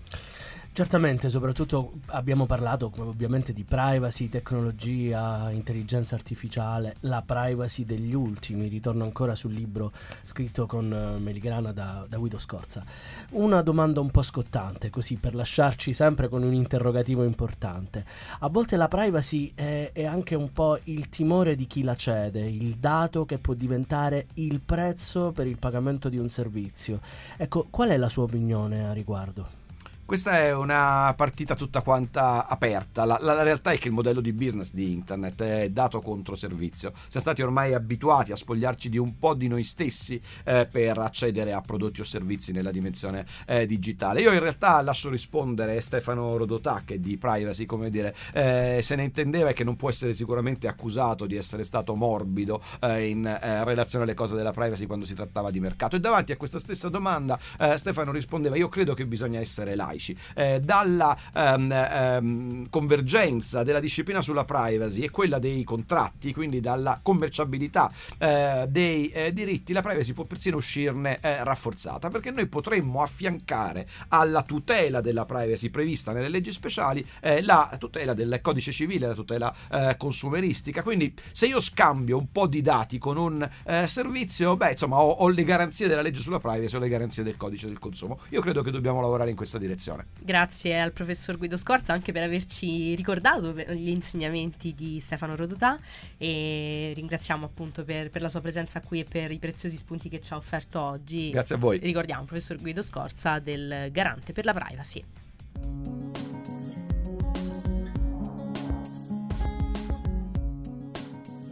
Certamente, 0.75 1.29
soprattutto 1.29 1.93
abbiamo 2.07 2.45
parlato 2.45 2.91
ovviamente 2.97 3.53
di 3.53 3.63
privacy, 3.63 4.27
tecnologia, 4.27 5.49
intelligenza 5.51 6.15
artificiale, 6.15 6.97
la 7.01 7.23
privacy 7.25 7.85
degli 7.85 8.13
ultimi, 8.13 8.67
ritorno 8.67 9.05
ancora 9.05 9.35
sul 9.35 9.53
libro 9.53 9.93
scritto 10.25 10.65
con 10.65 10.91
uh, 10.91 11.17
Meligrana 11.17 11.71
da, 11.71 12.05
da, 12.09 12.17
Guido 12.17 12.37
Scorza. 12.39 12.83
Una 13.29 13.61
domanda 13.61 14.01
un 14.01 14.11
po' 14.11 14.21
scottante, 14.21 14.89
così 14.89 15.15
per 15.15 15.33
lasciarci 15.33 15.93
sempre 15.93 16.27
con 16.27 16.43
un 16.43 16.53
interrogativo 16.53 17.23
importante. 17.23 18.03
A 18.39 18.49
volte 18.49 18.75
la 18.75 18.89
privacy 18.89 19.53
è, 19.55 19.91
è 19.93 20.03
anche 20.03 20.35
un 20.35 20.51
po' 20.51 20.77
il 20.83 21.07
timore 21.07 21.55
di 21.55 21.67
chi 21.67 21.83
la 21.83 21.95
cede, 21.95 22.41
il 22.49 22.75
dato 22.75 23.23
che 23.23 23.37
può 23.37 23.53
diventare 23.53 24.27
il 24.33 24.59
prezzo 24.59 25.31
per 25.31 25.47
il 25.47 25.57
pagamento 25.57 26.09
di 26.09 26.17
un 26.17 26.27
servizio. 26.27 26.99
Ecco, 27.37 27.65
qual 27.69 27.91
è 27.91 27.95
la 27.95 28.09
sua 28.09 28.23
opinione 28.23 28.85
a 28.85 28.91
riguardo? 28.91 29.63
Questa 30.05 30.37
è 30.37 30.53
una 30.53 31.11
partita 31.17 31.55
tutta 31.55 31.81
quanta 31.81 32.45
aperta. 32.47 33.05
La, 33.05 33.17
la, 33.19 33.33
la, 33.33 33.41
realtà 33.41 33.71
è 33.71 33.79
che 33.79 33.87
il 33.87 33.93
modello 33.95 34.21
di 34.21 34.33
business 34.33 34.71
di 34.71 34.91
internet 34.91 35.41
è 35.41 35.69
dato 35.71 35.99
contro 35.99 36.35
servizio. 36.35 36.91
Siamo 36.93 37.25
stati 37.25 37.41
ormai 37.41 37.73
abituati 37.73 38.31
a 38.31 38.35
spogliarci 38.35 38.89
di 38.89 38.99
un 38.99 39.17
po' 39.17 39.33
di 39.33 39.47
noi 39.47 39.63
stessi 39.63 40.21
eh, 40.43 40.67
per 40.71 40.99
accedere 40.99 41.53
a 41.53 41.61
prodotti 41.61 42.01
o 42.01 42.03
servizi 42.03 42.51
nella 42.51 42.69
dimensione 42.69 43.25
eh, 43.47 43.65
digitale. 43.65 44.21
Io 44.21 44.31
in 44.31 44.41
realtà 44.41 44.79
lascio 44.83 45.09
rispondere 45.09 45.81
Stefano 45.81 46.37
Rodotà 46.37 46.83
che 46.85 46.99
di 46.99 47.17
privacy, 47.17 47.65
come 47.65 47.89
dire, 47.89 48.15
eh, 48.33 48.81
se 48.83 48.95
ne 48.95 49.05
intendeva 49.05 49.49
e 49.49 49.53
che 49.53 49.63
non 49.63 49.75
può 49.75 49.89
essere 49.89 50.13
sicuramente 50.13 50.67
accusato 50.67 51.25
di 51.25 51.35
essere 51.35 51.63
stato 51.63 51.95
morbido 51.95 52.61
eh, 52.79 53.07
in 53.07 53.25
eh, 53.25 53.63
relazione 53.63 54.03
alle 54.03 54.13
cose 54.13 54.35
della 54.35 54.51
privacy 54.51 54.85
quando 54.85 55.05
si 55.05 55.15
trattava 55.15 55.49
di 55.49 55.59
mercato. 55.59 55.95
E 55.95 55.99
davanti 55.99 56.31
a 56.31 56.37
questa 56.37 56.59
stessa 56.59 56.89
domanda 56.89 57.39
eh, 57.57 57.75
Stefano 57.75 58.11
rispondeva 58.11 58.55
io 58.55 58.69
credo 58.69 58.93
che 58.93 59.07
bisogna 59.07 59.39
essere 59.39 59.75
live 59.75 59.93
laici, 59.95 60.15
eh, 60.35 60.59
dalla 60.61 61.17
um, 61.33 61.87
um, 62.21 62.69
convergenza 62.69 63.63
della 63.63 63.79
disciplina 63.79 64.21
sulla 64.21 64.45
privacy 64.45 65.01
e 65.01 65.09
quella 65.09 65.39
dei 65.39 65.63
contratti, 65.63 66.33
quindi 66.33 66.59
dalla 66.59 66.99
commerciabilità 67.01 67.91
eh, 68.17 68.65
dei 68.69 69.09
eh, 69.09 69.33
diritti, 69.33 69.73
la 69.73 69.81
privacy 69.81 70.13
può 70.13 70.25
persino 70.25 70.57
uscirne 70.57 71.17
eh, 71.21 71.43
rafforzata, 71.43 72.09
perché 72.09 72.31
noi 72.31 72.47
potremmo 72.47 73.01
affiancare 73.01 73.87
alla 74.09 74.43
tutela 74.43 75.01
della 75.01 75.25
privacy 75.25 75.69
prevista 75.69 76.11
nelle 76.11 76.29
leggi 76.29 76.51
speciali 76.51 77.05
eh, 77.21 77.41
la 77.41 77.75
tutela 77.79 78.13
del 78.13 78.39
codice 78.41 78.71
civile, 78.71 79.07
la 79.07 79.13
tutela 79.13 79.53
eh, 79.71 79.95
consumeristica. 79.97 80.83
Quindi 80.83 81.13
se 81.31 81.47
io 81.47 81.59
scambio 81.59 82.17
un 82.17 82.31
po' 82.31 82.47
di 82.47 82.61
dati 82.61 82.97
con 82.97 83.17
un 83.17 83.49
servizio, 83.85 84.55
beh, 84.55 84.71
insomma, 84.71 84.97
ho, 84.97 85.09
ho 85.09 85.27
le 85.27 85.43
garanzie 85.43 85.87
della 85.87 86.01
legge 86.01 86.21
sulla 86.21 86.39
privacy 86.39 86.75
o 86.75 86.79
le 86.79 86.89
garanzie 86.89 87.23
del 87.23 87.37
codice 87.37 87.67
del 87.67 87.79
consumo. 87.79 88.19
Io 88.29 88.41
credo 88.41 88.61
che 88.61 88.71
dobbiamo 88.71 89.01
lavorare 89.01 89.29
in 89.29 89.35
questa 89.35 89.57
direzione 89.57 89.84
trasmissione. 89.85 90.05
Grazie 90.19 90.81
al 90.81 90.91
professor 90.91 91.37
Guido 91.37 91.57
Scorza 91.57 91.93
anche 91.93 92.11
per 92.11 92.23
averci 92.23 92.95
ricordato 92.95 93.51
gli 93.51 93.89
insegnamenti 93.89 94.73
di 94.73 94.99
Stefano 94.99 95.35
Rodotà 95.35 95.77
e 96.17 96.93
ringraziamo 96.95 97.45
appunto 97.45 97.83
per, 97.83 98.09
per, 98.09 98.21
la 98.21 98.29
sua 98.29 98.41
presenza 98.41 98.81
qui 98.81 99.01
e 99.01 99.05
per 99.05 99.31
i 99.31 99.37
preziosi 99.37 99.77
spunti 99.77 100.09
che 100.09 100.19
ci 100.19 100.33
ha 100.33 100.37
offerto 100.37 100.81
oggi. 100.81 101.29
Grazie 101.29 101.55
a 101.55 101.57
voi. 101.57 101.77
Ricordiamo 101.79 102.21
il 102.21 102.27
professor 102.27 102.59
Guido 102.59 102.81
Scorza 102.81 103.39
del 103.39 103.89
Garante 103.91 104.33
per 104.33 104.45
la 104.45 104.53
Privacy. 104.53 105.03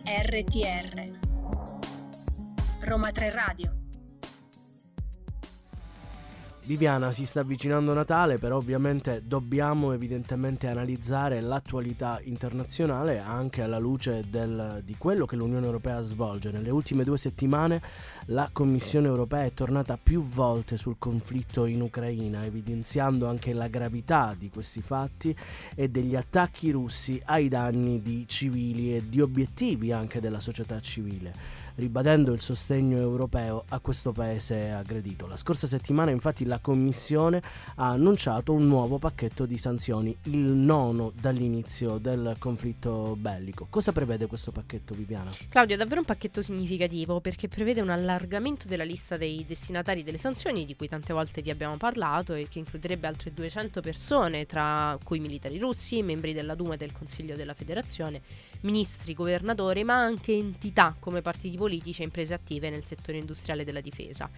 RTR 0.05 1.11
Roma 2.81 3.11
3 3.11 3.31
Radio 3.31 3.82
Viviana 6.65 7.11
si 7.11 7.25
sta 7.25 7.41
avvicinando 7.41 7.93
Natale, 7.93 8.37
però 8.37 8.55
ovviamente 8.55 9.21
dobbiamo 9.25 9.91
evidentemente 9.91 10.67
analizzare 10.67 11.41
l'attualità 11.41 12.21
internazionale 12.23 13.19
anche 13.19 13.61
alla 13.61 13.79
luce 13.79 14.23
del, 14.29 14.81
di 14.85 14.95
quello 14.97 15.25
che 15.25 15.35
l'Unione 15.35 15.65
Europea 15.65 15.99
svolge. 15.99 16.51
Nelle 16.51 16.69
ultime 16.69 17.03
due 17.03 17.17
settimane 17.17 17.81
la 18.27 18.47
Commissione 18.49 19.07
Europea 19.07 19.43
è 19.43 19.53
tornata 19.53 19.99
più 20.01 20.23
volte 20.23 20.77
sul 20.77 20.95
conflitto 20.97 21.65
in 21.65 21.81
Ucraina, 21.81 22.45
evidenziando 22.45 23.27
anche 23.27 23.51
la 23.51 23.67
gravità 23.67 24.33
di 24.37 24.49
questi 24.49 24.81
fatti 24.81 25.35
e 25.75 25.89
degli 25.89 26.15
attacchi 26.15 26.71
russi 26.71 27.21
ai 27.25 27.49
danni 27.49 28.01
di 28.01 28.23
civili 28.25 28.95
e 28.95 29.09
di 29.09 29.19
obiettivi 29.19 29.91
anche 29.91 30.21
della 30.21 30.39
società 30.39 30.79
civile 30.79 31.63
ribadendo 31.75 32.33
il 32.33 32.41
sostegno 32.41 32.97
europeo 32.97 33.63
a 33.69 33.79
questo 33.79 34.11
paese 34.11 34.69
aggredito. 34.71 35.27
La 35.27 35.37
scorsa 35.37 35.67
settimana 35.67 36.11
infatti 36.11 36.45
la 36.45 36.59
Commissione 36.59 37.41
ha 37.75 37.89
annunciato 37.89 38.53
un 38.53 38.67
nuovo 38.67 38.99
pacchetto 38.99 39.45
di 39.45 39.57
sanzioni, 39.57 40.15
il 40.23 40.37
nono 40.37 41.11
dall'inizio 41.19 41.97
del 41.97 42.35
conflitto 42.37 43.15
bellico. 43.17 43.67
Cosa 43.69 43.91
prevede 43.91 44.27
questo 44.27 44.51
pacchetto, 44.51 44.93
Viviana? 44.93 45.31
Claudio, 45.49 45.75
è 45.75 45.77
davvero 45.77 45.99
un 45.99 46.05
pacchetto 46.05 46.41
significativo 46.41 47.19
perché 47.19 47.47
prevede 47.47 47.81
un 47.81 47.89
allargamento 47.89 48.67
della 48.67 48.83
lista 48.83 49.17
dei 49.17 49.43
destinatari 49.47 50.03
delle 50.03 50.17
sanzioni 50.17 50.65
di 50.65 50.75
cui 50.75 50.87
tante 50.87 51.13
volte 51.13 51.41
vi 51.41 51.49
abbiamo 51.49 51.77
parlato 51.77 52.33
e 52.33 52.47
che 52.47 52.59
includerebbe 52.59 53.07
altre 53.07 53.33
200 53.33 53.81
persone, 53.81 54.45
tra 54.45 54.97
cui 55.03 55.19
militari 55.19 55.57
russi, 55.57 56.03
membri 56.03 56.33
della 56.33 56.55
Duma 56.55 56.75
e 56.75 56.77
del 56.77 56.91
Consiglio 56.91 57.35
della 57.35 57.53
Federazione, 57.53 58.21
ministri, 58.61 59.13
governatori, 59.13 59.83
ma 59.83 59.95
anche 59.95 60.33
entità 60.33 60.95
come 60.97 61.21
partiti 61.21 61.57
politici 61.57 61.62
e 62.01 62.05
imprese 62.05 62.33
attive 62.33 62.69
nel 62.69 62.85
settore 62.85 63.17
industriale 63.17 63.63
della 63.63 63.81
difesa. 63.81 64.29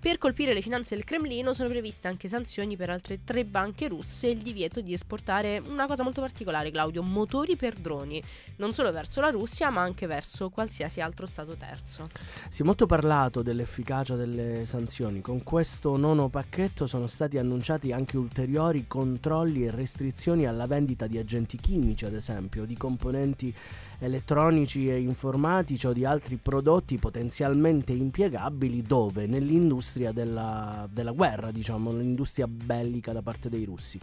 Per 0.00 0.16
colpire 0.16 0.54
le 0.54 0.62
finanze 0.62 0.94
del 0.94 1.04
Cremlino 1.04 1.52
sono 1.52 1.68
previste 1.68 2.08
anche 2.08 2.26
sanzioni 2.26 2.74
per 2.74 2.88
altre 2.88 3.22
tre 3.22 3.44
banche 3.44 3.86
russe 3.86 4.28
e 4.28 4.30
il 4.30 4.38
divieto 4.38 4.80
di 4.80 4.94
esportare 4.94 5.62
una 5.66 5.86
cosa 5.86 6.02
molto 6.02 6.22
particolare, 6.22 6.70
Claudio, 6.70 7.02
motori 7.02 7.54
per 7.54 7.74
droni, 7.74 8.22
non 8.56 8.72
solo 8.72 8.92
verso 8.92 9.20
la 9.20 9.28
Russia 9.28 9.68
ma 9.68 9.82
anche 9.82 10.06
verso 10.06 10.48
qualsiasi 10.48 11.02
altro 11.02 11.26
Stato 11.26 11.54
terzo. 11.54 12.08
Si 12.48 12.62
è 12.62 12.64
molto 12.64 12.86
parlato 12.86 13.42
dell'efficacia 13.42 14.16
delle 14.16 14.64
sanzioni, 14.64 15.20
con 15.20 15.42
questo 15.42 15.98
nono 15.98 16.30
pacchetto 16.30 16.86
sono 16.86 17.06
stati 17.06 17.36
annunciati 17.36 17.92
anche 17.92 18.16
ulteriori 18.16 18.86
controlli 18.86 19.66
e 19.66 19.70
restrizioni 19.70 20.46
alla 20.46 20.64
vendita 20.64 21.06
di 21.06 21.18
agenti 21.18 21.58
chimici, 21.58 22.06
ad 22.06 22.14
esempio, 22.14 22.64
di 22.64 22.74
componenti 22.74 23.54
elettronici 23.98 24.88
e 24.88 24.98
informatici 24.98 25.86
o 25.86 25.92
di 25.92 26.06
altri 26.06 26.36
prodotti 26.36 26.96
potenzialmente 26.96 27.92
impiegabili 27.92 28.80
dove? 28.80 29.26
Nell'industria 29.26 29.88
della, 29.98 30.88
della 30.90 31.12
guerra, 31.12 31.50
diciamo, 31.50 31.90
nell'industria 31.92 32.46
bellica 32.46 33.12
da 33.12 33.22
parte 33.22 33.48
dei 33.48 33.64
russi. 33.64 33.98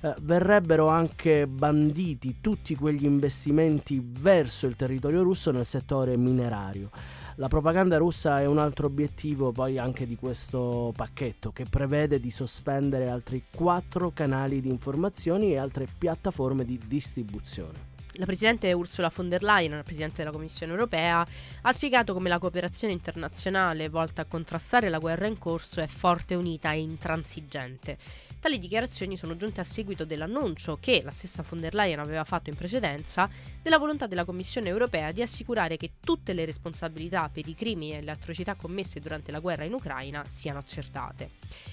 Eh, 0.00 0.14
verrebbero 0.20 0.88
anche 0.88 1.46
banditi 1.46 2.36
tutti 2.40 2.74
quegli 2.74 3.04
investimenti 3.04 4.02
verso 4.04 4.66
il 4.66 4.76
territorio 4.76 5.22
russo 5.22 5.50
nel 5.50 5.66
settore 5.66 6.16
minerario. 6.16 6.90
La 7.36 7.48
propaganda 7.48 7.98
russa 7.98 8.40
è 8.40 8.46
un 8.46 8.58
altro 8.58 8.86
obiettivo 8.86 9.52
poi 9.52 9.76
anche 9.78 10.06
di 10.06 10.16
questo 10.16 10.92
pacchetto 10.96 11.50
che 11.50 11.66
prevede 11.68 12.18
di 12.18 12.30
sospendere 12.30 13.10
altri 13.10 13.44
quattro 13.54 14.10
canali 14.10 14.60
di 14.60 14.70
informazioni 14.70 15.52
e 15.52 15.58
altre 15.58 15.86
piattaforme 15.98 16.64
di 16.64 16.80
distribuzione. 16.86 17.95
La 18.18 18.24
Presidente 18.24 18.72
Ursula 18.72 19.12
von 19.14 19.28
der 19.28 19.42
Leyen, 19.42 19.76
la 19.76 19.82
Presidente 19.82 20.18
della 20.18 20.30
Commissione 20.30 20.72
europea, 20.72 21.26
ha 21.62 21.72
spiegato 21.72 22.14
come 22.14 22.30
la 22.30 22.38
cooperazione 22.38 22.94
internazionale 22.94 23.90
volta 23.90 24.22
a 24.22 24.24
contrastare 24.24 24.88
la 24.88 24.98
guerra 24.98 25.26
in 25.26 25.36
corso 25.36 25.82
è 25.82 25.86
forte, 25.86 26.34
unita 26.34 26.72
e 26.72 26.80
intransigente. 26.80 27.98
Tali 28.40 28.58
dichiarazioni 28.58 29.16
sono 29.16 29.36
giunte 29.36 29.60
a 29.60 29.64
seguito 29.64 30.04
dell'annuncio 30.04 30.78
che 30.80 31.02
la 31.02 31.10
stessa 31.10 31.44
von 31.46 31.60
der 31.60 31.74
Leyen 31.74 31.98
aveva 31.98 32.24
fatto 32.24 32.48
in 32.48 32.56
precedenza 32.56 33.28
della 33.60 33.78
volontà 33.78 34.06
della 34.06 34.24
Commissione 34.24 34.68
europea 34.68 35.12
di 35.12 35.20
assicurare 35.20 35.76
che 35.76 35.92
tutte 36.00 36.32
le 36.32 36.44
responsabilità 36.44 37.28
per 37.32 37.46
i 37.48 37.54
crimini 37.54 37.96
e 37.96 38.02
le 38.02 38.12
atrocità 38.12 38.54
commesse 38.54 39.00
durante 39.00 39.30
la 39.30 39.40
guerra 39.40 39.64
in 39.64 39.74
Ucraina 39.74 40.24
siano 40.28 40.58
accertate. 40.58 41.30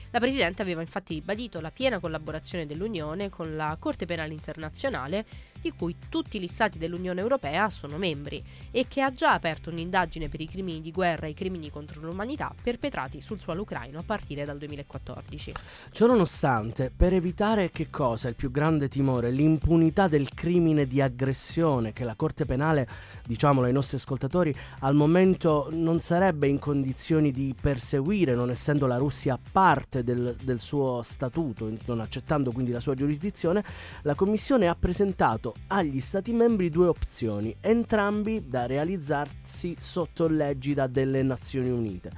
La 0.09 0.19
Presidente 0.19 0.61
aveva 0.61 0.81
infatti 0.81 1.15
ribadito 1.15 1.59
la 1.59 1.71
piena 1.71 1.99
collaborazione 1.99 2.65
dell'Unione 2.65 3.29
con 3.29 3.55
la 3.55 3.75
Corte 3.79 4.05
Penale 4.05 4.33
Internazionale 4.33 5.25
di 5.59 5.71
cui 5.71 5.95
tutti 6.09 6.32
gli 6.39 6.47
Stati 6.47 6.77
dell'Unione 6.77 7.21
Europea 7.21 7.69
sono 7.69 7.97
membri 7.97 8.43
e 8.71 8.87
che 8.87 9.01
ha 9.01 9.13
già 9.13 9.33
aperto 9.33 9.69
un'indagine 9.69 10.29
per 10.29 10.41
i 10.41 10.47
crimini 10.47 10.81
di 10.81 10.91
guerra 10.91 11.27
e 11.27 11.31
i 11.31 11.33
crimini 11.33 11.69
contro 11.69 12.01
l'umanità 12.01 12.53
perpetrati 12.61 13.21
sul 13.21 13.39
suolo 13.39 13.61
ucraino 13.61 13.99
a 13.99 14.03
partire 14.03 14.45
dal 14.45 14.57
2014. 14.57 15.51
Ciononostante, 15.91 16.91
per 16.95 17.13
evitare 17.13 17.71
che 17.71 17.89
cosa? 17.89 18.29
Il 18.29 18.35
più 18.35 18.51
grande 18.51 18.87
timore, 18.87 19.31
l'impunità 19.31 20.07
del 20.07 20.29
crimine 20.29 20.87
di 20.87 21.01
aggressione 21.01 21.93
che 21.93 22.03
la 22.03 22.15
Corte 22.15 22.45
Penale, 22.45 22.87
diciamolo 23.25 23.67
ai 23.67 23.73
nostri 23.73 23.97
ascoltatori, 23.97 24.55
al 24.79 24.95
momento 24.95 25.67
non 25.71 25.99
sarebbe 25.99 26.47
in 26.47 26.59
condizioni 26.59 27.31
di 27.31 27.55
perseguire, 27.59 28.35
non 28.35 28.49
essendo 28.49 28.87
la 28.87 28.97
Russia 28.97 29.37
parte 29.51 30.03
del, 30.03 30.35
del 30.41 30.59
suo 30.59 31.01
statuto, 31.03 31.71
non 31.85 31.99
accettando 31.99 32.51
quindi 32.51 32.71
la 32.71 32.79
sua 32.79 32.95
giurisdizione, 32.95 33.63
la 34.03 34.15
Commissione 34.15 34.67
ha 34.67 34.75
presentato 34.75 35.55
agli 35.67 35.99
Stati 35.99 36.22
membri 36.31 36.69
due 36.69 36.87
opzioni, 36.87 37.53
entrambi 37.59 38.47
da 38.47 38.65
realizzarsi 38.65 39.75
sotto 39.77 40.27
l'egida 40.27 40.87
delle 40.87 41.21
Nazioni 41.23 41.69
Unite. 41.69 42.11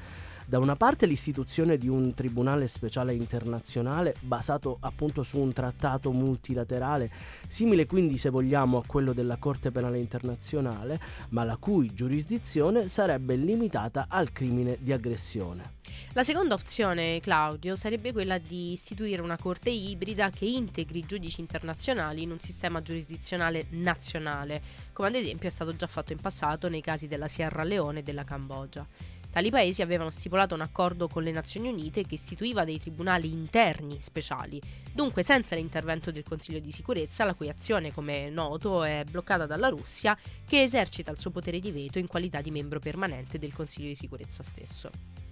Da 0.48 0.60
una 0.60 0.76
parte 0.76 1.08
l'istituzione 1.08 1.76
di 1.76 1.88
un 1.88 2.14
tribunale 2.14 2.68
speciale 2.68 3.16
internazionale 3.16 4.16
basato 4.20 4.78
appunto 4.82 5.24
su 5.24 5.40
un 5.40 5.52
trattato 5.52 6.12
multilaterale, 6.12 7.10
simile 7.48 7.88
quindi 7.88 8.20
se 8.20 8.30
vogliamo 8.30 8.78
a 8.78 8.84
quello 8.86 9.12
della 9.12 9.38
Corte 9.38 9.72
Penale 9.72 9.98
Internazionale, 9.98 11.00
ma 11.30 11.44
la 11.46 11.58
cui 11.58 11.92
giurisdizione 11.96 12.88
sarebbe 12.90 13.36
limitata 13.36 14.06
al 14.08 14.32
crimine 14.32 14.78
di 14.80 14.92
aggressione. 14.92 15.74
La 16.14 16.24
seconda 16.24 16.54
opzione, 16.54 17.20
Claudio, 17.22 17.76
sarebbe 17.76 18.14
quella 18.14 18.38
di 18.38 18.74
istituire 18.74 19.24
una 19.24 19.38
corte 19.38 19.72
ibrida 19.72 20.30
che 20.30 20.46
integri 20.46 21.00
i 21.00 21.06
giudici 21.08 21.42
internazionali 21.42 22.22
in 22.22 22.30
un 22.30 22.40
sistema 22.40 22.84
giurisdizionale 22.84 23.66
nazionale, 23.72 24.62
come 24.94 25.08
ad 25.08 25.16
esempio 25.16 25.48
è 25.48 25.52
stato 25.52 25.76
già 25.76 25.88
fatto 25.88 26.14
in 26.14 26.20
passato 26.20 26.70
nei 26.70 26.82
casi 26.82 27.08
della 27.08 27.28
Sierra 27.28 27.64
Leone 27.64 28.00
e 28.00 28.04
della 28.04 28.24
Cambogia. 28.24 28.86
Tali 29.36 29.50
paesi 29.50 29.82
avevano 29.82 30.12
stipulato 30.12 30.56
un 30.56 30.62
accordo 30.62 31.10
con 31.10 31.22
le 31.22 31.34
Nazioni 31.34 31.68
Unite 31.68 32.04
che 32.04 32.14
istituiva 32.14 32.64
dei 32.64 32.80
tribunali 32.80 33.30
interni 33.30 34.00
speciali, 34.00 34.62
dunque 34.94 35.24
senza 35.24 35.58
l'intervento 35.58 36.10
del 36.10 36.24
Consiglio 36.24 36.60
di 36.60 36.72
sicurezza, 36.72 37.26
la 37.26 37.34
cui 37.34 37.50
azione, 37.50 37.92
come 37.92 38.28
è 38.28 38.30
noto, 38.30 38.82
è 38.86 39.04
bloccata 39.04 39.46
dalla 39.46 39.68
Russia, 39.68 40.18
che 40.48 40.62
esercita 40.62 41.12
il 41.12 41.20
suo 41.20 41.32
potere 41.32 41.60
di 41.60 41.72
veto 41.72 42.00
in 42.00 42.08
qualità 42.08 42.40
di 42.40 42.50
membro 42.50 42.80
permanente 42.80 43.38
del 43.38 43.52
Consiglio 43.52 43.90
di 43.90 43.96
sicurezza 43.96 44.42
stesso. 44.42 45.25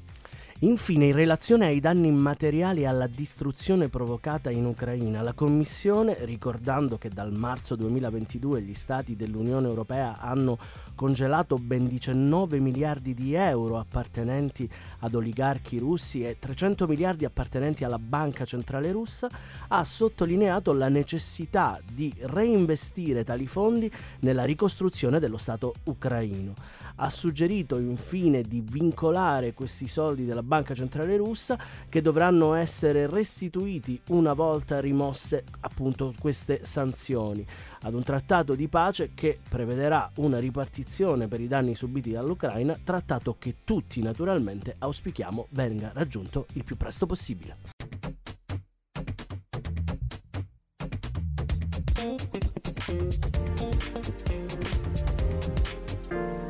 Infine, 0.63 1.07
in 1.07 1.13
relazione 1.13 1.65
ai 1.65 1.81
danni 1.81 2.07
immateriali 2.07 2.83
e 2.83 2.85
alla 2.85 3.07
distruzione 3.07 3.89
provocata 3.89 4.49
in 4.49 4.63
Ucraina, 4.63 5.21
la 5.21 5.33
Commissione, 5.33 6.15
ricordando 6.21 6.97
che 6.97 7.09
dal 7.09 7.33
marzo 7.33 7.75
2022 7.75 8.61
gli 8.61 8.73
Stati 8.73 9.17
dell'Unione 9.17 9.67
Europea 9.67 10.19
hanno 10.19 10.57
congelato 10.95 11.57
ben 11.57 11.89
19 11.89 12.59
miliardi 12.59 13.13
di 13.13 13.33
euro 13.33 13.77
appartenenti 13.77 14.69
ad 14.99 15.13
oligarchi 15.13 15.79
russi 15.79 16.25
e 16.25 16.37
300 16.39 16.87
miliardi 16.87 17.25
appartenenti 17.25 17.83
alla 17.83 17.99
Banca 17.99 18.45
Centrale 18.45 18.89
Russa, 18.93 19.29
ha 19.67 19.83
sottolineato 19.83 20.71
la 20.71 20.87
necessità 20.87 21.77
di 21.93 22.13
reinvestire 22.21 23.25
tali 23.25 23.47
fondi 23.47 23.91
nella 24.19 24.45
ricostruzione 24.45 25.19
dello 25.19 25.35
Stato 25.35 25.73
ucraino. 25.83 26.53
Ha 26.95 27.09
suggerito 27.09 27.79
infine 27.79 28.43
di 28.43 28.63
vincolare 28.65 29.53
questi 29.53 29.89
soldi 29.89 30.23
della 30.25 30.41
Banca 30.41 30.51
Centrale 30.61 31.17
Russa 31.17 31.57
che 31.89 32.01
dovranno 32.01 32.53
essere 32.53 33.07
restituiti 33.07 33.99
una 34.09 34.33
volta 34.33 34.79
rimosse 34.79 35.43
appunto 35.61 36.13
queste 36.19 36.63
sanzioni 36.63 37.45
ad 37.81 37.93
un 37.93 38.03
trattato 38.03 38.53
di 38.53 38.67
pace 38.67 39.11
che 39.15 39.39
prevederà 39.47 40.09
una 40.15 40.39
ripartizione 40.39 41.27
per 41.27 41.41
i 41.41 41.47
danni 41.47 41.75
subiti 41.75 42.11
dall'Ucraina, 42.11 42.77
trattato 42.83 43.35
che 43.39 43.57
tutti 43.63 44.01
naturalmente 44.01 44.75
auspichiamo 44.77 45.47
venga 45.49 45.91
raggiunto 45.93 46.45
il 46.53 46.63
più 46.63 46.77
presto 46.77 47.05
possibile. 47.05 47.57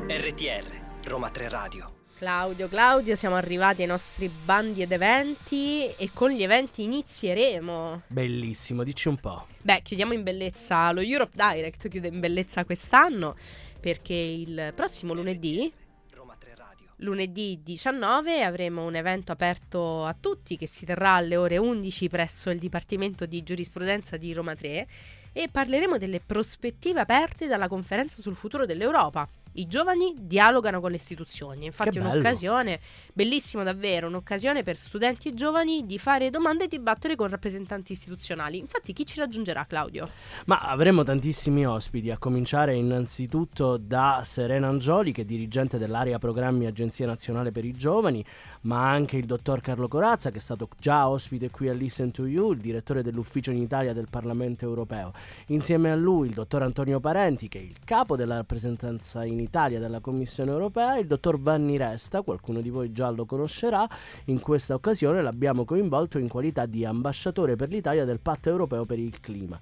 RTR, 0.06 1.08
Roma 1.08 1.30
3 1.30 1.48
Radio. 1.48 2.03
Claudio, 2.16 2.68
Claudio, 2.68 3.16
siamo 3.16 3.34
arrivati 3.34 3.82
ai 3.82 3.88
nostri 3.88 4.28
bandi 4.28 4.82
ed 4.82 4.92
eventi 4.92 5.92
e 5.96 6.10
con 6.14 6.30
gli 6.30 6.44
eventi 6.44 6.84
inizieremo. 6.84 8.02
Bellissimo, 8.06 8.84
dici 8.84 9.08
un 9.08 9.16
po'. 9.16 9.48
Beh, 9.60 9.82
chiudiamo 9.82 10.12
in 10.12 10.22
bellezza, 10.22 10.92
lo 10.92 11.00
Europe 11.00 11.32
Direct 11.34 11.88
chiude 11.88 12.08
in 12.08 12.20
bellezza 12.20 12.64
quest'anno 12.64 13.34
perché 13.80 14.14
il 14.14 14.72
prossimo 14.76 15.12
lunedì, 15.12 15.70
Roma 16.12 16.36
3 16.36 16.54
Radio. 16.54 16.86
lunedì 16.98 17.60
19, 17.64 18.42
avremo 18.42 18.86
un 18.86 18.94
evento 18.94 19.32
aperto 19.32 20.06
a 20.06 20.14
tutti 20.18 20.56
che 20.56 20.68
si 20.68 20.86
terrà 20.86 21.14
alle 21.14 21.36
ore 21.36 21.56
11 21.56 22.08
presso 22.08 22.48
il 22.48 22.60
Dipartimento 22.60 23.26
di 23.26 23.42
Giurisprudenza 23.42 24.16
di 24.16 24.32
Roma 24.32 24.54
3 24.54 24.86
e 25.32 25.48
parleremo 25.50 25.98
delle 25.98 26.20
prospettive 26.20 27.00
aperte 27.00 27.48
dalla 27.48 27.66
conferenza 27.66 28.20
sul 28.20 28.36
futuro 28.36 28.66
dell'Europa. 28.66 29.28
I 29.56 29.66
giovani 29.68 30.14
dialogano 30.18 30.80
con 30.80 30.90
le 30.90 30.96
istituzioni, 30.96 31.66
infatti 31.66 31.98
è 31.98 32.00
un'occasione, 32.00 32.80
bellissimo 33.12 33.62
davvero, 33.62 34.08
un'occasione 34.08 34.64
per 34.64 34.76
studenti 34.76 35.28
e 35.28 35.34
giovani 35.34 35.86
di 35.86 35.96
fare 35.98 36.30
domande 36.30 36.64
e 36.64 36.68
dibattere 36.68 37.14
con 37.14 37.28
rappresentanti 37.28 37.92
istituzionali. 37.92 38.58
Infatti 38.58 38.92
chi 38.92 39.06
ci 39.06 39.18
raggiungerà 39.20 39.64
Claudio? 39.66 40.08
Ma 40.46 40.58
avremo 40.58 41.04
tantissimi 41.04 41.64
ospiti, 41.64 42.10
a 42.10 42.18
cominciare 42.18 42.74
innanzitutto 42.74 43.76
da 43.76 44.22
Serena 44.24 44.66
Angioli, 44.66 45.12
che 45.12 45.22
è 45.22 45.24
dirigente 45.24 45.78
dell'area 45.78 46.18
programmi 46.18 46.66
Agenzia 46.66 47.06
Nazionale 47.06 47.52
per 47.52 47.64
i 47.64 47.72
Giovani, 47.72 48.24
ma 48.64 48.90
anche 48.90 49.16
il 49.16 49.26
dottor 49.26 49.60
Carlo 49.60 49.88
Corazza, 49.88 50.30
che 50.30 50.38
è 50.38 50.40
stato 50.40 50.68
già 50.78 51.08
ospite 51.08 51.50
qui 51.50 51.68
a 51.68 51.72
Listen 51.72 52.10
to 52.10 52.26
You, 52.26 52.52
il 52.52 52.60
direttore 52.60 53.02
dell'ufficio 53.02 53.50
in 53.50 53.58
Italia 53.58 53.92
del 53.92 54.08
Parlamento 54.08 54.64
europeo. 54.64 55.12
Insieme 55.46 55.90
a 55.90 55.96
lui 55.96 56.28
il 56.28 56.34
dottor 56.34 56.62
Antonio 56.62 57.00
Parenti, 57.00 57.48
che 57.48 57.58
è 57.58 57.62
il 57.62 57.76
capo 57.84 58.16
della 58.16 58.36
rappresentanza 58.36 59.24
in 59.24 59.40
Italia 59.40 59.78
della 59.78 60.00
Commissione 60.00 60.50
europea, 60.50 60.98
il 60.98 61.06
dottor 61.06 61.38
Vanni 61.40 61.76
Resta, 61.76 62.22
qualcuno 62.22 62.60
di 62.60 62.70
voi 62.70 62.92
già 62.92 63.10
lo 63.10 63.26
conoscerà, 63.26 63.88
in 64.26 64.40
questa 64.40 64.74
occasione 64.74 65.22
l'abbiamo 65.22 65.64
coinvolto 65.64 66.18
in 66.18 66.28
qualità 66.28 66.66
di 66.66 66.84
ambasciatore 66.84 67.56
per 67.56 67.68
l'Italia 67.68 68.04
del 68.04 68.20
Patto 68.20 68.48
europeo 68.48 68.84
per 68.84 68.98
il 68.98 69.20
clima. 69.20 69.58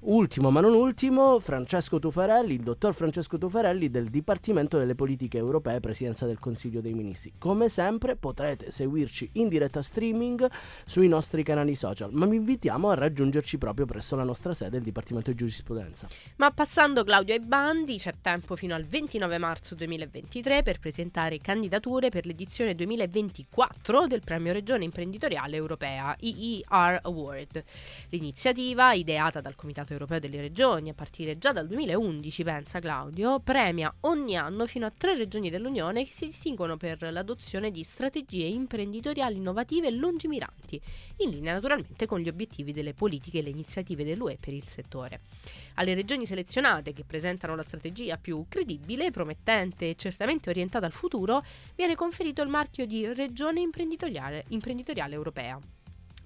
Ultimo 0.00 0.52
ma 0.52 0.60
non 0.60 0.74
ultimo, 0.74 1.40
Francesco 1.40 1.98
Tufarelli, 1.98 2.54
il 2.54 2.60
dottor 2.60 2.94
Francesco 2.94 3.36
Tufarelli 3.36 3.90
del 3.90 4.10
Dipartimento 4.10 4.78
delle 4.78 4.94
Politiche 4.94 5.38
Europee, 5.38 5.80
Presidenza 5.80 6.24
del 6.24 6.38
Consiglio 6.38 6.80
dei 6.80 6.92
Ministri. 6.92 7.32
Come 7.36 7.68
sempre 7.68 8.14
potrete 8.14 8.70
seguirci 8.70 9.30
in 9.32 9.48
diretta 9.48 9.82
streaming 9.82 10.48
sui 10.86 11.08
nostri 11.08 11.42
canali 11.42 11.74
social, 11.74 12.12
ma 12.12 12.26
vi 12.26 12.36
invitiamo 12.36 12.90
a 12.90 12.94
raggiungerci 12.94 13.58
proprio 13.58 13.86
presso 13.86 14.14
la 14.14 14.22
nostra 14.22 14.54
sede, 14.54 14.76
il 14.76 14.84
Dipartimento 14.84 15.30
di 15.30 15.36
Giurisprudenza. 15.36 16.06
Ma 16.36 16.52
passando 16.52 17.02
Claudio 17.02 17.34
ai 17.34 17.40
bandi, 17.40 17.98
c'è 17.98 18.14
tempo 18.20 18.54
fino 18.54 18.76
al 18.76 18.84
29 18.84 19.36
marzo 19.38 19.74
2023 19.74 20.62
per 20.62 20.78
presentare 20.78 21.38
candidature 21.38 22.08
per 22.08 22.24
l'edizione 22.24 22.76
2024 22.76 24.06
del 24.06 24.22
Premio 24.22 24.52
Regione 24.52 24.84
Imprenditoriale 24.84 25.56
Europea, 25.56 26.16
EER 26.20 27.00
Award. 27.02 27.64
L'iniziativa, 28.10 28.92
ideata 28.92 29.40
dal 29.40 29.56
Comitato 29.56 29.86
Europeo 29.92 30.18
delle 30.18 30.40
Regioni 30.40 30.90
a 30.90 30.94
partire 30.94 31.38
già 31.38 31.52
dal 31.52 31.66
2011, 31.66 32.42
pensa 32.42 32.80
Claudio, 32.80 33.40
premia 33.40 33.94
ogni 34.00 34.36
anno 34.36 34.66
fino 34.66 34.86
a 34.86 34.92
tre 34.96 35.16
regioni 35.16 35.50
dell'Unione 35.50 36.04
che 36.04 36.12
si 36.12 36.26
distinguono 36.26 36.76
per 36.76 37.02
l'adozione 37.10 37.70
di 37.70 37.82
strategie 37.82 38.46
imprenditoriali 38.46 39.36
innovative 39.36 39.88
e 39.88 39.92
lungimiranti, 39.92 40.80
in 41.18 41.30
linea 41.30 41.52
naturalmente 41.52 42.06
con 42.06 42.20
gli 42.20 42.28
obiettivi 42.28 42.72
delle 42.72 42.94
politiche 42.94 43.38
e 43.38 43.42
le 43.42 43.50
iniziative 43.50 44.04
dell'UE 44.04 44.36
per 44.40 44.54
il 44.54 44.66
settore. 44.66 45.20
Alle 45.74 45.94
regioni 45.94 46.26
selezionate 46.26 46.92
che 46.92 47.04
presentano 47.04 47.54
la 47.54 47.62
strategia 47.62 48.16
più 48.16 48.46
credibile, 48.48 49.10
promettente 49.10 49.90
e 49.90 49.94
certamente 49.96 50.50
orientata 50.50 50.86
al 50.86 50.92
futuro, 50.92 51.44
viene 51.76 51.94
conferito 51.94 52.42
il 52.42 52.48
marchio 52.48 52.86
di 52.86 53.06
Regione 53.12 53.60
imprenditoriale, 53.60 54.44
imprenditoriale 54.48 55.14
europea. 55.14 55.58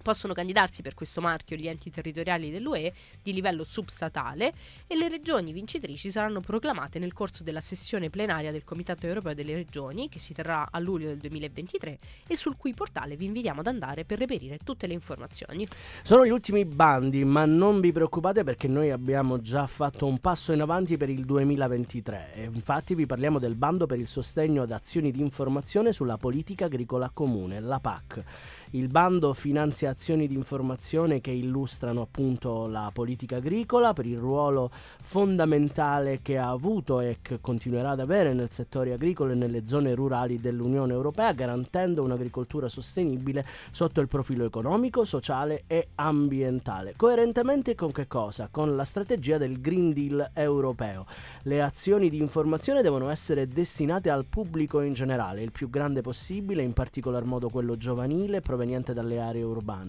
Possono 0.03 0.35
candidarsi 0.35 0.83
per 0.83 0.95
questo 0.95 1.21
marchio 1.21 1.57
gli 1.57 1.69
enti 1.69 1.89
territoriali 1.89 2.51
dell'UE 2.51 2.93
di 3.23 3.33
livello 3.33 3.63
substatale 3.63 4.53
e 4.89 4.97
le 4.97 5.09
regioni 5.09 5.53
vincitrici 5.53 6.11
saranno 6.11 6.41
proclamate 6.41 6.99
nel 6.99 7.13
corso 7.13 7.45
della 7.45 7.61
sessione 7.61 8.11
plenaria 8.11 8.51
del 8.51 8.65
Comitato 8.65 9.07
europeo 9.07 9.33
delle 9.33 9.55
regioni, 9.55 10.09
che 10.09 10.19
si 10.19 10.35
terrà 10.35 10.67
a 10.71 10.79
luglio 10.81 11.07
del 11.07 11.19
2023 11.19 11.99
e 12.27 12.37
sul 12.37 12.57
cui 12.57 12.75
portale 12.75 13.17
vi 13.17 13.27
invitiamo 13.27 13.61
ad 13.61 13.69
andare 13.69 14.05
per 14.05 14.19
reperire 14.19 14.59
tutte 14.65 14.89
le 14.89 14.95
informazioni. 14.95 15.67
Sono 16.03 16.27
gli 16.27 16.31
ultimi 16.31 16.65
bandi, 16.65 17.25
ma 17.25 17.45
non 17.45 17.81
vi 17.81 17.93
preoccupate 17.93 18.43
perché 18.43 18.67
noi 18.67 18.91
abbiamo 18.91 19.41
già 19.41 19.69
fatto 19.69 20.07
un 20.07 20.19
passo 20.19 20.53
in 20.53 20.61
avanti 20.63 20.97
per 20.97 21.11
il 21.11 21.25
2023 21.25 22.33
e 22.35 22.43
infatti 22.53 22.97
vi 22.97 23.07
parliamo 23.07 23.39
del 23.39 23.55
bando 23.55 23.87
per 23.87 24.01
il 24.01 24.09
sostegno 24.09 24.63
ad 24.63 24.73
azioni 24.73 25.13
di 25.13 25.21
informazione 25.21 25.93
sulla 25.93 26.17
politica 26.17 26.65
agricola 26.65 27.09
comune, 27.15 27.61
la 27.61 27.79
PAC. 27.79 28.23
Il 28.71 28.89
bando 28.89 29.33
finanzia 29.33 29.92
azioni 29.93 30.27
di 30.27 30.35
informazione 30.35 31.21
che 31.21 31.31
illustrano 31.31 32.01
appunto 32.01 32.67
la 32.67 32.91
politica 32.93 33.37
agricola 33.37 33.93
per 33.93 34.07
il 34.07 34.19
ruolo 34.19 34.71
fondamentale 35.03 36.21
che 36.23 36.39
ha 36.39 36.49
avuto 36.49 37.01
e 37.01 37.19
che 37.23 37.41
continuerà 37.41 37.91
ad 37.91 38.01
avere 38.01 38.33
nel 38.33 38.51
settore 38.51 38.93
agricolo 38.93 39.33
e 39.33 39.37
nelle 39.37 39.67
zone 39.67 39.95
rurali 39.95 40.41
dell'Unione 40.41 40.93
Europea, 40.93 41.33
garantendo 41.33 42.03
un'agricoltura 42.03 42.69
sostenibile 42.69 43.45
sotto 43.71 44.01
il 44.01 44.09
profilo 44.09 44.45
economico, 44.45 45.05
sociale 45.05 45.65
e 45.67 45.89
ambientale. 45.97 46.95
Coerentemente 46.97 47.75
con 47.75 47.93
che 47.93 48.07
cosa? 48.07 48.49
Con 48.51 48.75
la 48.75 48.85
strategia 48.85 49.39
del 49.39 49.61
Green 49.61 49.93
Deal 49.93 50.31
europeo. 50.35 51.07
Le 51.43 51.63
azioni 51.63 52.09
di 52.09 52.19
informazione 52.19 52.83
devono 52.83 53.11
essere 53.11 53.47
destinate 53.47 54.09
al 54.09 54.25
pubblico 54.25 54.81
in 54.81 54.95
generale, 54.95 55.43
il 55.43 55.53
più 55.53 55.69
grande 55.69 56.01
possibile, 56.01 56.63
in 56.63 56.73
particolar 56.73 57.25
modo 57.25 57.51
quello 57.51 57.77
giovanile 57.77 58.41
proveniente 58.41 58.95
dalle 58.95 59.21
aree 59.21 59.43
urbane, 59.43 59.82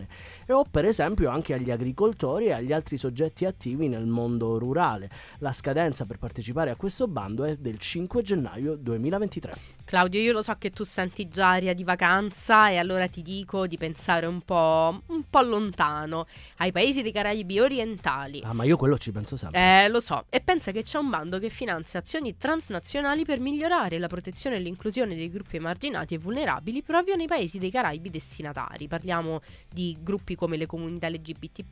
e 0.46 0.54
o 0.54 0.66
per 0.70 0.86
esempio 0.86 1.30
anche 1.30 1.54
agli 1.54 1.72
agricoltori 1.72 2.46
e 2.46 2.54
agli 2.54 2.74
altri 2.74 2.98
soggetti 2.98 3.46
attivi 3.46 3.88
nel 3.88 4.06
mondo 4.06 4.58
rurale. 4.58 5.10
La 5.40 5.52
scadenza 5.52 6.06
per 6.06 6.18
partecipare 6.18 6.72
a 6.72 6.76
questo 6.76 7.08
bando 7.08 7.44
è 7.44 7.56
del 7.56 7.78
5 7.78 8.22
gennaio 8.22 8.76
2023. 8.76 9.54
Claudio, 9.86 10.20
io 10.22 10.32
lo 10.32 10.42
so 10.42 10.56
che 10.58 10.72
tu 10.72 10.84
senti 10.84 11.28
già 11.28 11.52
aria 11.52 11.74
di 11.74 11.84
vacanza 11.84 12.70
e 12.70 12.78
allora 12.78 13.08
ti 13.08 13.22
dico 13.22 13.68
di 13.68 13.78
pensare 13.78 14.26
un 14.26 14.42
po', 14.42 15.02
un 15.08 15.24
po' 15.30 15.42
lontano 15.42 16.26
ai 16.58 16.72
paesi 16.72 17.02
dei 17.02 17.12
Caraibi 17.12 17.60
orientali. 17.60 18.42
Ah, 18.44 18.54
ma 18.54 18.64
io 18.64 18.78
quello 18.78 18.98
ci 18.98 19.12
penso 19.12 19.36
sempre. 19.36 19.84
Eh, 19.84 19.90
lo 19.90 20.00
so, 20.00 20.26
e 20.30 20.40
pensa 20.40 20.72
che 20.72 20.84
c'è 20.84 20.98
un 20.98 21.10
bando 21.10 21.38
che 21.38 21.50
finanzia 21.50 22.00
azioni 22.00 22.38
transnazionali 22.38 23.26
per 23.26 23.40
migliorare 23.40 24.00
la 24.00 24.08
protezione 24.08 24.56
e 24.56 24.60
l'inclusione 24.60 25.16
dei 25.16 25.30
gruppi 25.30 25.58
emarginati 25.58 26.16
e 26.16 26.18
vulnerabili 26.18 26.82
proprio 26.82 27.16
nei 27.16 27.28
paesi 27.28 27.60
dei 27.60 27.70
Caraibi 27.70 28.10
destinatari. 28.10 28.88
Parliamo 28.88 29.42
di 29.70 29.83
di 29.84 29.98
gruppi 30.02 30.36
come 30.36 30.56
le 30.56 30.66
comunità 30.66 31.10
LGBT, 31.10 31.64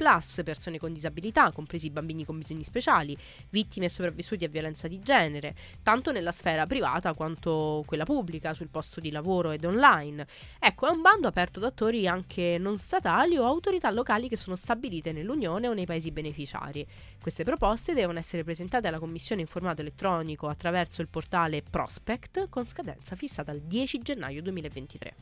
persone 0.44 0.78
con 0.78 0.92
disabilità, 0.92 1.52
compresi 1.52 1.90
bambini 1.90 2.26
con 2.26 2.38
bisogni 2.38 2.64
speciali, 2.64 3.18
vittime 3.50 3.86
e 3.86 3.90
sopravvissuti 3.90 4.44
a 4.44 4.50
violenza 4.50 4.88
di 4.88 5.00
genere, 5.00 5.56
tanto 5.82 6.12
nella 6.12 6.32
sfera 6.32 6.66
privata 6.66 7.14
quanto 7.14 7.84
quella 7.86 8.04
pubblica, 8.04 8.54
sul 8.54 8.70
posto 8.70 9.00
di 9.00 9.12
lavoro 9.12 9.52
ed 9.52 9.64
online. 9.64 10.28
Ecco, 10.60 10.88
è 10.88 10.92
un 10.92 11.02
bando 11.02 11.28
aperto 11.28 11.60
da 11.60 11.68
attori 11.68 12.08
anche 12.08 12.58
non 12.60 12.78
statali 12.78 13.38
o 13.38 13.46
autorità 13.46 13.90
locali 13.92 14.28
che 14.28 14.38
sono 14.38 14.56
stabilite 14.56 15.12
nell'Unione 15.14 15.68
o 15.68 15.74
nei 15.74 15.86
paesi 15.86 16.12
beneficiari. 16.12 16.86
Queste 17.22 17.44
proposte 17.44 17.94
devono 17.94 18.18
essere 18.18 18.44
presentate 18.44 18.88
alla 18.88 18.98
Commissione 18.98 19.42
in 19.42 19.48
formato 19.48 19.82
elettronico 19.82 20.48
attraverso 20.48 21.04
il 21.04 21.08
portale 21.08 21.62
Prospect 21.62 22.50
con 22.50 22.66
scadenza 22.66 23.16
fissata 23.16 23.52
al 23.52 23.60
10 23.60 24.00
gennaio 24.00 24.42
2023. 24.42 25.14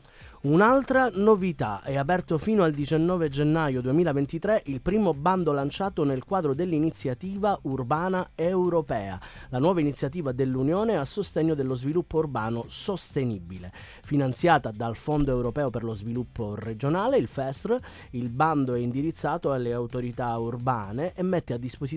Un'altra 0.44 1.10
novità 1.12 1.82
è 1.82 1.98
aperto 1.98 2.38
fino 2.38 2.62
al 2.62 2.72
19 2.72 3.28
gennaio 3.28 3.82
2023 3.82 4.62
il 4.66 4.80
primo 4.80 5.12
bando 5.12 5.52
lanciato 5.52 6.02
nel 6.04 6.24
quadro 6.24 6.54
dell'iniziativa 6.54 7.58
urbana 7.64 8.30
europea, 8.34 9.20
la 9.50 9.58
nuova 9.58 9.80
iniziativa 9.80 10.32
dell'Unione 10.32 10.96
a 10.96 11.04
sostegno 11.04 11.52
dello 11.52 11.74
sviluppo 11.74 12.16
urbano 12.16 12.64
sostenibile. 12.66 13.74
Finanziata 14.04 14.70
dal 14.70 14.96
Fondo 14.96 15.32
europeo 15.32 15.68
per 15.68 15.84
lo 15.84 15.92
sviluppo 15.92 16.54
regionale, 16.54 17.18
il 17.18 17.28
FESR, 17.28 17.78
il 18.12 18.30
bando 18.30 18.72
è 18.72 18.78
indirizzato 18.78 19.52
alle 19.52 19.74
autorità 19.74 20.34
urbane 20.38 21.12
e 21.12 21.22
mette 21.22 21.52
a 21.52 21.58
disposizione 21.58 21.88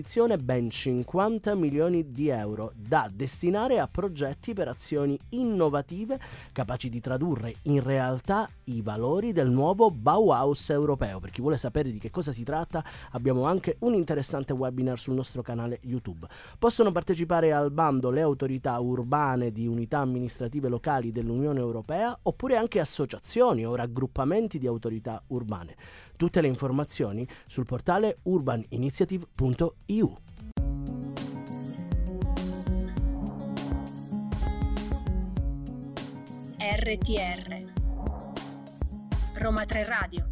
ben 0.42 0.70
50 0.70 1.54
milioni 1.54 2.10
di 2.10 2.28
euro 2.28 2.72
da 2.74 3.08
destinare 3.12 3.78
a 3.78 3.86
progetti 3.86 4.52
per 4.52 4.68
azioni 4.68 5.18
innovative 5.30 6.18
capaci 6.52 6.88
di 6.88 7.00
tradurre 7.00 7.56
in 7.62 7.82
realtà 7.82 8.48
i 8.64 8.82
valori 8.82 9.32
del 9.32 9.50
nuovo 9.50 9.90
Bauhaus 9.90 10.70
europeo. 10.70 11.20
Per 11.20 11.30
chi 11.30 11.40
vuole 11.40 11.56
sapere 11.58 11.90
di 11.90 11.98
che 11.98 12.10
cosa 12.10 12.32
si 12.32 12.42
tratta, 12.42 12.82
abbiamo 13.12 13.44
anche 13.44 13.76
un 13.80 13.94
interessante 13.94 14.52
webinar 14.52 14.98
sul 14.98 15.14
nostro 15.14 15.42
canale 15.42 15.78
YouTube. 15.82 16.26
Possono 16.58 16.90
partecipare 16.90 17.52
al 17.52 17.70
bando 17.70 18.10
le 18.10 18.22
autorità 18.22 18.78
urbane 18.80 19.52
di 19.52 19.66
unità 19.66 19.98
amministrative 19.98 20.68
locali 20.68 21.12
dell'Unione 21.12 21.60
Europea 21.60 22.18
oppure 22.22 22.56
anche 22.56 22.80
associazioni 22.80 23.64
o 23.64 23.74
raggruppamenti 23.74 24.58
di 24.58 24.66
autorità 24.66 25.22
urbane. 25.28 25.76
Tutte 26.16 26.40
le 26.40 26.46
informazioni 26.48 27.26
sul 27.46 27.64
portale 27.64 28.18
urbaninitiative.eu. 28.22 30.16
RTR 36.58 37.72
Roma 39.34 39.64
3 39.64 39.84
Radio 39.84 40.28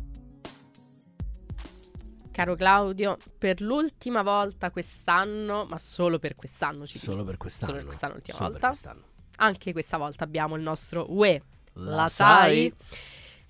Caro 2.31 2.55
Claudio, 2.57 3.19
per 3.37 3.61
l'ultima 3.61 4.23
volta 4.23 4.71
quest'anno, 4.71 5.67
ma 5.67 5.77
solo 5.77 6.19
per 6.19 6.35
quest'anno 6.35 6.87
ci 6.87 6.97
Solo 6.99 7.25
per 7.25 7.37
quest'anno. 7.37 7.73
solo 7.73 7.79
per 7.83 7.87
quest'anno 7.89 8.15
l'ultima 8.15 8.37
Solo 8.39 8.51
per 8.53 8.61
volta. 8.61 8.69
quest'anno. 8.79 9.03
Anche 9.37 9.73
questa 9.73 9.99
volta 9.99 10.25
abbiamo 10.25 10.57
il 10.57 10.63
nostro 10.63 11.07
UE. 11.13 11.43
La 11.75 11.95
La, 11.95 12.09
sai? 12.09 12.75
sai? 12.75 12.75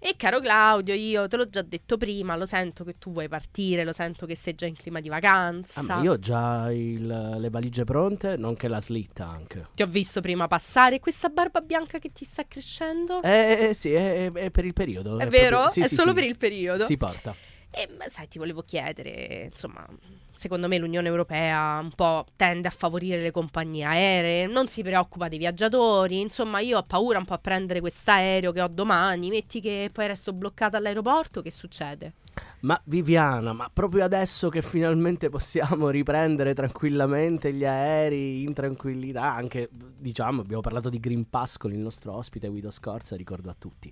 E 0.05 0.17
caro 0.17 0.41
Claudio, 0.41 0.95
io 0.95 1.29
te 1.29 1.37
l'ho 1.37 1.49
già 1.49 1.63
detto 1.63 1.97
prima, 1.97 2.35
lo 2.35 2.45
sento 2.45 2.83
che 2.83 2.97
tu 2.99 3.13
vuoi 3.13 3.29
partire, 3.29 3.85
lo 3.85 3.93
sento 3.93 4.27
che 4.27 4.35
sei 4.35 4.57
già 4.57 4.67
in 4.67 4.75
clima 4.75 4.99
di 4.99 5.09
vacanza. 5.09 5.79
Ah, 5.79 5.85
ma 5.99 6.03
io 6.03 6.13
ho 6.15 6.19
già 6.19 6.73
il- 6.73 7.37
le 7.39 7.51
valigie 7.51 7.85
pronte, 7.85 8.37
nonché 8.37 8.67
la 8.67 8.81
slitta 8.81 9.29
anche. 9.29 9.69
Ti 9.73 9.83
ho 9.83 9.87
visto 9.87 10.21
prima 10.21 10.49
passare 10.49 10.99
questa 10.99 11.29
barba 11.29 11.61
bianca 11.61 12.01
che 12.01 12.11
ti 12.11 12.25
sta 12.25 12.45
crescendo. 12.49 13.23
Eh, 13.23 13.69
eh, 13.69 13.75
sì, 13.75 13.93
è, 13.93 14.33
è 14.33 14.51
per 14.51 14.65
il 14.65 14.73
periodo. 14.73 15.21
È 15.21 15.29
vero? 15.29 15.59
proprio- 15.59 15.69
sì, 15.71 15.81
è 15.83 15.87
sì, 15.87 15.95
solo 15.95 16.09
sì. 16.09 16.15
per 16.17 16.25
il 16.25 16.37
periodo. 16.37 16.85
Si 16.85 16.97
porta. 16.97 17.33
E 17.75 17.89
sai, 18.11 18.29
ti 18.29 18.37
volevo 18.37 18.61
chiedere, 18.61 19.49
insomma, 19.51 19.87
secondo 20.35 20.69
me 20.69 20.77
l'Unione 20.77 21.09
Europea 21.09 21.79
un 21.81 21.91
po' 21.91 22.27
tende 22.37 22.69
a 22.69 22.71
favorire 22.71 23.23
le 23.23 23.31
compagnie 23.31 23.85
aeree, 23.85 24.47
non 24.47 24.69
si 24.69 24.83
preoccupa 24.83 25.29
dei 25.29 25.39
viaggiatori, 25.39 26.21
insomma, 26.21 26.61
io 26.61 26.77
ho 26.77 26.83
paura 26.83 27.17
un 27.17 27.25
po' 27.25 27.33
a 27.33 27.39
prendere 27.39 27.81
quest'aereo 27.81 28.53
che 28.53 28.61
ho 28.61 28.69
domani, 28.69 29.31
metti 29.31 29.63
che 29.63 29.89
poi 29.91 30.07
resto 30.07 30.35
bloccata 30.35 30.77
all'aeroporto, 30.77 31.41
che 31.41 31.51
succede? 31.51 32.13
Ma 32.61 32.79
Viviana, 32.85 33.55
ma 33.55 33.71
proprio 33.73 34.05
adesso 34.05 34.51
che 34.51 34.61
finalmente 34.61 35.31
possiamo 35.31 35.89
riprendere 35.89 36.53
tranquillamente 36.53 37.55
gli 37.55 37.65
aerei 37.65 38.43
in 38.43 38.53
tranquillità, 38.53 39.35
anche 39.35 39.71
diciamo 39.71 40.43
abbiamo 40.43 40.61
parlato 40.61 40.91
di 40.91 41.01
Green 41.01 41.29
Pass 41.29 41.57
con 41.57 41.73
il 41.73 41.79
nostro 41.79 42.15
ospite 42.15 42.49
Guido 42.49 42.71
Scorza, 42.71 43.17
ricordo 43.17 43.49
a 43.49 43.57
tutti. 43.59 43.91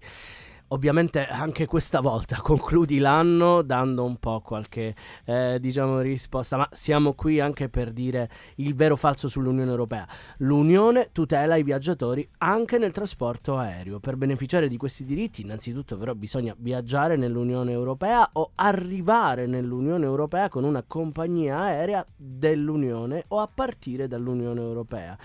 Ovviamente 0.72 1.26
anche 1.26 1.66
questa 1.66 2.00
volta 2.00 2.36
concludi 2.42 2.98
l'anno 2.98 3.62
dando 3.62 4.04
un 4.04 4.18
po' 4.18 4.40
qualche 4.40 4.94
eh, 5.24 5.58
diciamo 5.60 5.98
risposta, 5.98 6.56
ma 6.56 6.68
siamo 6.70 7.14
qui 7.14 7.40
anche 7.40 7.68
per 7.68 7.90
dire 7.90 8.30
il 8.56 8.76
vero 8.76 8.94
falso 8.94 9.26
sull'Unione 9.26 9.68
Europea. 9.68 10.06
L'Unione 10.38 11.08
tutela 11.10 11.56
i 11.56 11.64
viaggiatori 11.64 12.28
anche 12.38 12.78
nel 12.78 12.92
trasporto 12.92 13.56
aereo. 13.56 13.98
Per 13.98 14.14
beneficiare 14.14 14.68
di 14.68 14.76
questi 14.76 15.04
diritti, 15.04 15.42
innanzitutto 15.42 15.96
però 15.96 16.14
bisogna 16.14 16.54
viaggiare 16.56 17.16
nell'Unione 17.16 17.72
Europea 17.72 18.28
o 18.34 18.52
arrivare 18.54 19.46
nell'Unione 19.46 20.04
Europea 20.04 20.48
con 20.48 20.62
una 20.62 20.84
compagnia 20.86 21.58
aerea 21.62 22.06
dell'Unione 22.14 23.24
o 23.28 23.40
a 23.40 23.50
partire 23.52 24.06
dall'Unione 24.06 24.60
Europea, 24.60 25.18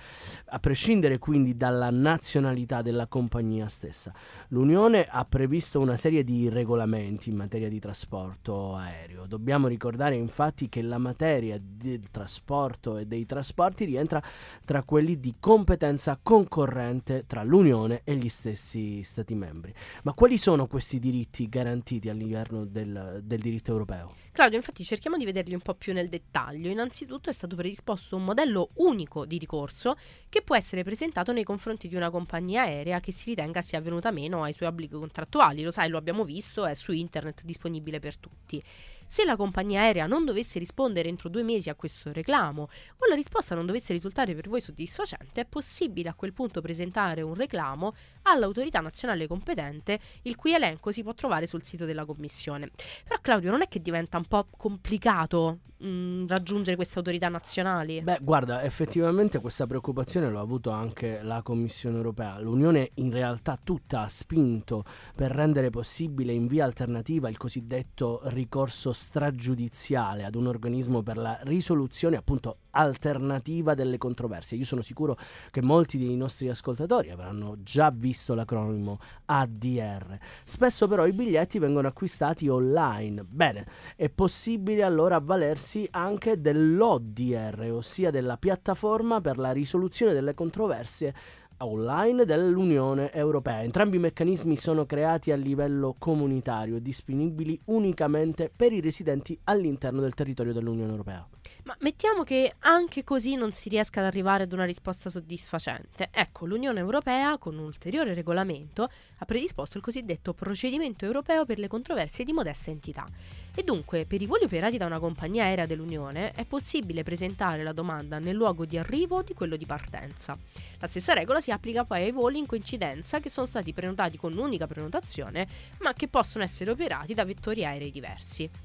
a 0.48 0.60
prescindere 0.60 1.20
quindi 1.20 1.56
dalla 1.56 1.92
nazionalità 1.92 2.82
della 2.82 3.06
compagnia 3.06 3.68
stessa. 3.68 4.12
L'Unione 4.48 5.06
ha 5.08 5.24
previsto 5.36 5.82
una 5.82 5.98
serie 5.98 6.24
di 6.24 6.48
regolamenti 6.48 7.30
in 7.30 7.36
materia 7.36 7.68
di 7.68 7.78
trasporto 7.78 8.74
aereo. 8.74 9.26
Dobbiamo 9.26 9.68
ricordare 9.68 10.16
infatti 10.16 10.70
che 10.70 10.82
la 10.82 10.98
materia 10.98 11.60
del 11.62 12.10
trasporto 12.10 12.98
e 12.98 13.06
dei 13.06 13.26
trasporti 13.26 13.84
rientra 13.84 14.24
tra 14.64 14.84
quelli 14.84 15.20
di 15.20 15.36
competenza 15.38 16.18
concorrente 16.24 17.26
tra 17.28 17.44
l'Unione 17.44 18.00
e 18.06 18.16
gli 18.16 18.30
stessi 18.30 19.04
Stati 19.04 19.36
membri. 19.36 19.74
Ma 20.04 20.14
quali 20.14 20.38
sono 20.38 20.68
questi 20.68 21.00
diritti 21.00 21.50
garantiti 21.50 22.08
all'interno 22.08 22.64
del, 22.64 23.20
del 23.22 23.42
diritto 23.42 23.72
europeo? 23.72 24.14
Claudio, 24.32 24.58
infatti 24.58 24.86
cerchiamo 24.86 25.18
di 25.18 25.26
vederli 25.26 25.54
un 25.54 25.62
po' 25.62 25.76
più 25.76 25.92
nel 25.92 26.08
dettaglio. 26.08 26.70
Innanzitutto 26.70 27.30
è 27.30 27.34
stato 27.34 27.58
predisposto 27.58 28.16
un 28.16 28.24
modello 28.24 28.70
unico 28.76 29.26
di 29.26 29.38
ricorso 29.38 29.98
che 30.30 30.42
può 30.42 30.56
essere 30.56 30.84
presentato 30.84 31.34
nei 31.34 31.44
confronti 31.44 31.90
di 31.90 31.96
una 31.96 32.10
compagnia 32.10 32.64
aerea 32.64 33.02
che 33.02 33.12
si 33.12 33.30
ritenga 33.30 33.62
sia 33.62 33.82
venuta 33.82 34.12
meno 34.12 34.44
ai 34.44 34.54
suoi 34.54 34.70
obblighi 34.70 34.96
contrattuali. 34.96 35.24
Lo 35.64 35.72
sai, 35.72 35.90
lo 35.90 35.98
abbiamo 35.98 36.24
visto, 36.24 36.66
è 36.66 36.74
su 36.76 36.92
internet 36.92 37.44
disponibile 37.44 38.00
per 38.00 38.18
tutti. 38.18 38.62
Se 39.08 39.24
la 39.24 39.36
compagnia 39.36 39.82
aerea 39.82 40.08
non 40.08 40.26
dovesse 40.26 40.60
rispondere 40.60 41.10
entro 41.10 41.30
due 41.30 41.44
mesi 41.44 41.70
a 41.70 41.76
questo 41.76 42.12
reclamo 42.12 42.64
o 42.64 43.08
la 43.08 43.16
risposta 43.16 43.56
non 43.56 43.66
dovesse 43.66 43.94
risultare 43.94 44.34
per 44.36 44.50
voi 44.50 44.62
soddisfacente, 44.62 45.42
è 45.42 45.46
possibile 45.46 46.10
a 46.10 46.14
quel 46.14 46.34
punto 46.34 46.62
presentare 46.62 47.22
un 47.22 47.34
reclamo 47.34 47.94
all'autorità 48.24 48.80
nazionale 48.80 49.28
competente, 49.28 50.00
il 50.24 50.36
cui 50.36 50.54
elenco 50.54 50.92
si 50.92 51.04
può 51.04 51.14
trovare 51.14 51.48
sul 51.48 51.64
sito 51.64 51.86
della 51.86 52.06
Commissione. 52.06 52.72
Però 53.04 53.20
Claudio, 53.22 53.52
non 53.52 53.62
è 53.62 53.68
che 53.68 53.82
diventa 53.82 54.18
un 54.18 54.26
po' 54.26 54.48
complicato 54.58 55.60
mh, 55.78 56.28
raggiungere 56.28 56.76
queste 56.76 56.98
autorità 56.98 57.30
nazionali? 57.30 58.02
Beh, 58.02 58.20
guarda, 58.22 58.64
effettivamente 58.64 59.40
questa 59.40 59.68
preoccupazione 59.68 60.32
l'ha 60.32 60.40
avuto 60.40 60.72
anche 60.72 61.22
la 61.22 61.42
Commissione 61.42 61.98
europea. 61.98 62.40
L'Unione 62.40 62.92
in 62.96 63.12
realtà 63.12 63.60
tutta 63.62 64.02
ha 64.02 64.10
spinto 64.10 64.84
per 65.16 65.32
rendere 65.32 65.70
possibile 65.70 66.34
in 66.34 66.48
via 66.48 66.66
alternativa 66.66 67.30
il 67.30 67.38
cosiddetto 67.38 68.22
ricorso 68.26 68.94
stragiudiziale 68.96 70.24
ad 70.24 70.34
un 70.34 70.48
organismo 70.48 71.04
per 71.04 71.18
la 71.18 71.38
risoluzione 71.44 72.16
appunto 72.16 72.58
alternativa 72.72 73.74
delle 73.76 73.98
controversie. 73.98 74.58
Io 74.58 74.66
sono 74.66 74.82
sicuro 74.82 75.18
che 75.52 75.62
molti 75.62 76.00
dei 76.00 76.16
nostri 76.16 76.50
ascoltatori 76.50 77.12
avranno 77.12 77.58
già 77.62 77.92
visto 77.94 78.34
l'acronimo 78.34 79.00
ADR. 79.26 80.18
Spesso 80.44 80.88
però 80.88 81.06
i 81.06 81.14
biglietti 81.14 81.60
vengono 81.60 81.88
acquistati 81.88 82.48
online. 82.48 83.24
Bene, 83.24 83.68
è 83.96 84.10
possibile 84.10 84.84
allora 84.84 85.18
avvalersi 85.18 85.88
anche 85.92 86.42
dell'ODR, 86.42 87.70
ossia 87.72 88.10
della 88.10 88.38
piattaforma 88.38 89.22
per 89.22 89.38
la 89.38 89.52
risoluzione 89.52 90.14
delle 90.14 90.34
controversie 90.34 91.14
online 91.58 92.26
dell'Unione 92.26 93.12
Europea. 93.14 93.62
Entrambi 93.62 93.98
i 93.98 94.00
meccanismi 94.00 94.58
sono 94.58 94.86
creati 94.86 95.32
a 95.32 95.36
livello 95.36 95.96
comunitario 95.98 96.76
e 96.76 96.82
disponibili 96.82 97.60
unicamente 97.66 98.52
per 98.54 98.74
i 98.74 98.82
residenti 98.82 99.40
all'interno 99.46 100.02
del 100.02 100.14
territorio 100.14 100.54
dell'Unione 100.54 100.92
Europea. 100.92 101.28
Ma 101.64 101.76
mettiamo 101.80 102.24
che 102.24 102.56
anche 102.60 103.04
così 103.04 103.36
non 103.36 103.52
si 103.52 103.70
riesca 103.70 104.00
ad 104.00 104.06
arrivare 104.06 104.44
ad 104.44 104.54
una 104.54 104.66
risposta 104.66 105.10
soddisfacente. 105.10 106.10
Ecco, 106.12 106.46
l'Unione 106.46 106.80
Europea, 106.80 107.38
con 107.38 107.58
un 107.58 107.66
ulteriore 107.66 108.14
regolamento, 108.14 108.90
ha 109.18 109.26
predisposto 109.26 109.78
il 109.78 109.84
cosiddetto 109.84 110.34
procedimento 110.34 111.06
europeo 111.06 111.46
per 111.46 111.58
le 111.58 111.68
controversie 111.68 112.24
di 112.24 112.34
modesta 112.34 112.70
entità. 112.70 113.08
E 113.56 113.64
dunque, 113.64 114.06
per 114.06 114.22
i 114.22 114.26
voli 114.26 114.44
operati 114.44 114.78
da 114.78 114.86
una 114.86 115.00
compagnia 115.00 115.46
aerea 115.46 115.66
dell'Unione 115.66 116.34
è 116.34 116.46
possibile 116.46 117.04
presentare 117.04 117.64
la 117.64 117.74
domanda 117.74 118.20
nel 118.20 118.36
luogo 118.36 118.66
di 118.66 118.78
arrivo 118.78 119.18
o 119.18 119.22
di 119.24 119.34
quello 119.34 119.56
di 119.56 119.66
partenza. 119.66 120.38
La 120.80 120.88
stessa 120.88 121.14
regola 121.14 121.42
si 121.42 121.52
applica 121.52 121.84
poi 121.84 122.04
ai 122.04 122.12
voli 122.12 122.38
in 122.38 122.46
coincidenza 122.46 123.20
che 123.20 123.30
sono 123.30 123.48
stati 123.48 123.74
prenotati 123.74 124.18
con 124.18 124.34
un'unica 124.34 124.68
prenotazione, 124.68 125.48
ma 125.80 125.94
che 125.94 126.08
possono 126.08 126.44
essere 126.44 126.72
operati 126.72 127.14
da 127.14 127.26
vettori 127.26 127.66
aerei 127.66 127.92
diversi. 127.92 128.65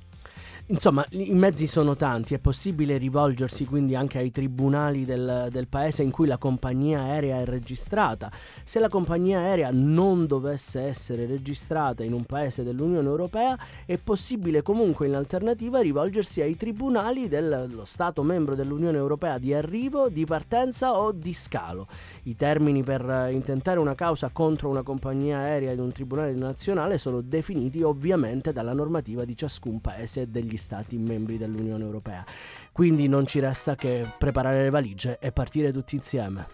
Insomma, 0.70 1.04
i 1.10 1.34
mezzi 1.34 1.66
sono 1.66 1.96
tanti, 1.96 2.34
è 2.34 2.38
possibile 2.38 2.96
rivolgersi 2.96 3.64
quindi 3.64 3.96
anche 3.96 4.18
ai 4.18 4.30
tribunali 4.30 5.04
del, 5.04 5.48
del, 5.50 5.66
paese 5.66 6.04
in 6.04 6.12
cui 6.12 6.28
la 6.28 6.38
compagnia 6.38 7.00
aerea 7.00 7.40
è 7.40 7.44
registrata. 7.44 8.30
Se 8.62 8.78
la 8.78 8.88
compagnia 8.88 9.40
aerea 9.40 9.70
non 9.72 10.28
dovesse 10.28 10.82
essere 10.82 11.26
registrata 11.26 12.04
in 12.04 12.12
un 12.12 12.24
paese 12.24 12.62
dell'Unione 12.62 13.08
Europea, 13.08 13.58
è 13.84 13.96
possibile 13.96 14.62
comunque 14.62 15.08
in 15.08 15.16
alternativa 15.16 15.80
rivolgersi 15.80 16.40
ai 16.40 16.56
tribunali 16.56 17.26
dello 17.26 17.84
Stato 17.84 18.22
membro 18.22 18.54
dell'Unione 18.54 18.96
Europea 18.96 19.38
di 19.38 19.52
arrivo, 19.52 20.08
di 20.08 20.24
partenza 20.24 20.96
o 20.96 21.10
di 21.10 21.34
scalo. 21.34 21.88
I 22.24 22.36
termini 22.36 22.84
per 22.84 23.30
intentare 23.32 23.80
una 23.80 23.96
causa 23.96 24.30
contro 24.32 24.68
una 24.68 24.82
compagnia 24.82 25.38
aerea 25.38 25.72
in 25.72 25.80
un 25.80 25.90
tribunale 25.90 26.32
nazionale 26.34 26.96
sono 26.96 27.22
definiti 27.22 27.82
ovviamente 27.82 28.52
dalla 28.52 28.72
normativa 28.72 29.24
di 29.24 29.36
ciascun 29.36 29.80
paese 29.80 30.09
degli 30.28 30.56
Stati 30.56 30.98
membri 30.98 31.38
dell'Unione 31.38 31.84
Europea. 31.84 32.24
Quindi 32.72 33.08
non 33.08 33.26
ci 33.26 33.38
resta 33.40 33.74
che 33.74 34.06
preparare 34.18 34.62
le 34.62 34.70
valigie 34.70 35.18
e 35.20 35.32
partire 35.32 35.72
tutti 35.72 35.94
insieme. 35.94 36.46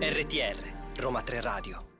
RTR 0.00 1.00
Roma 1.00 1.22
3 1.22 1.40
Radio 1.40 1.93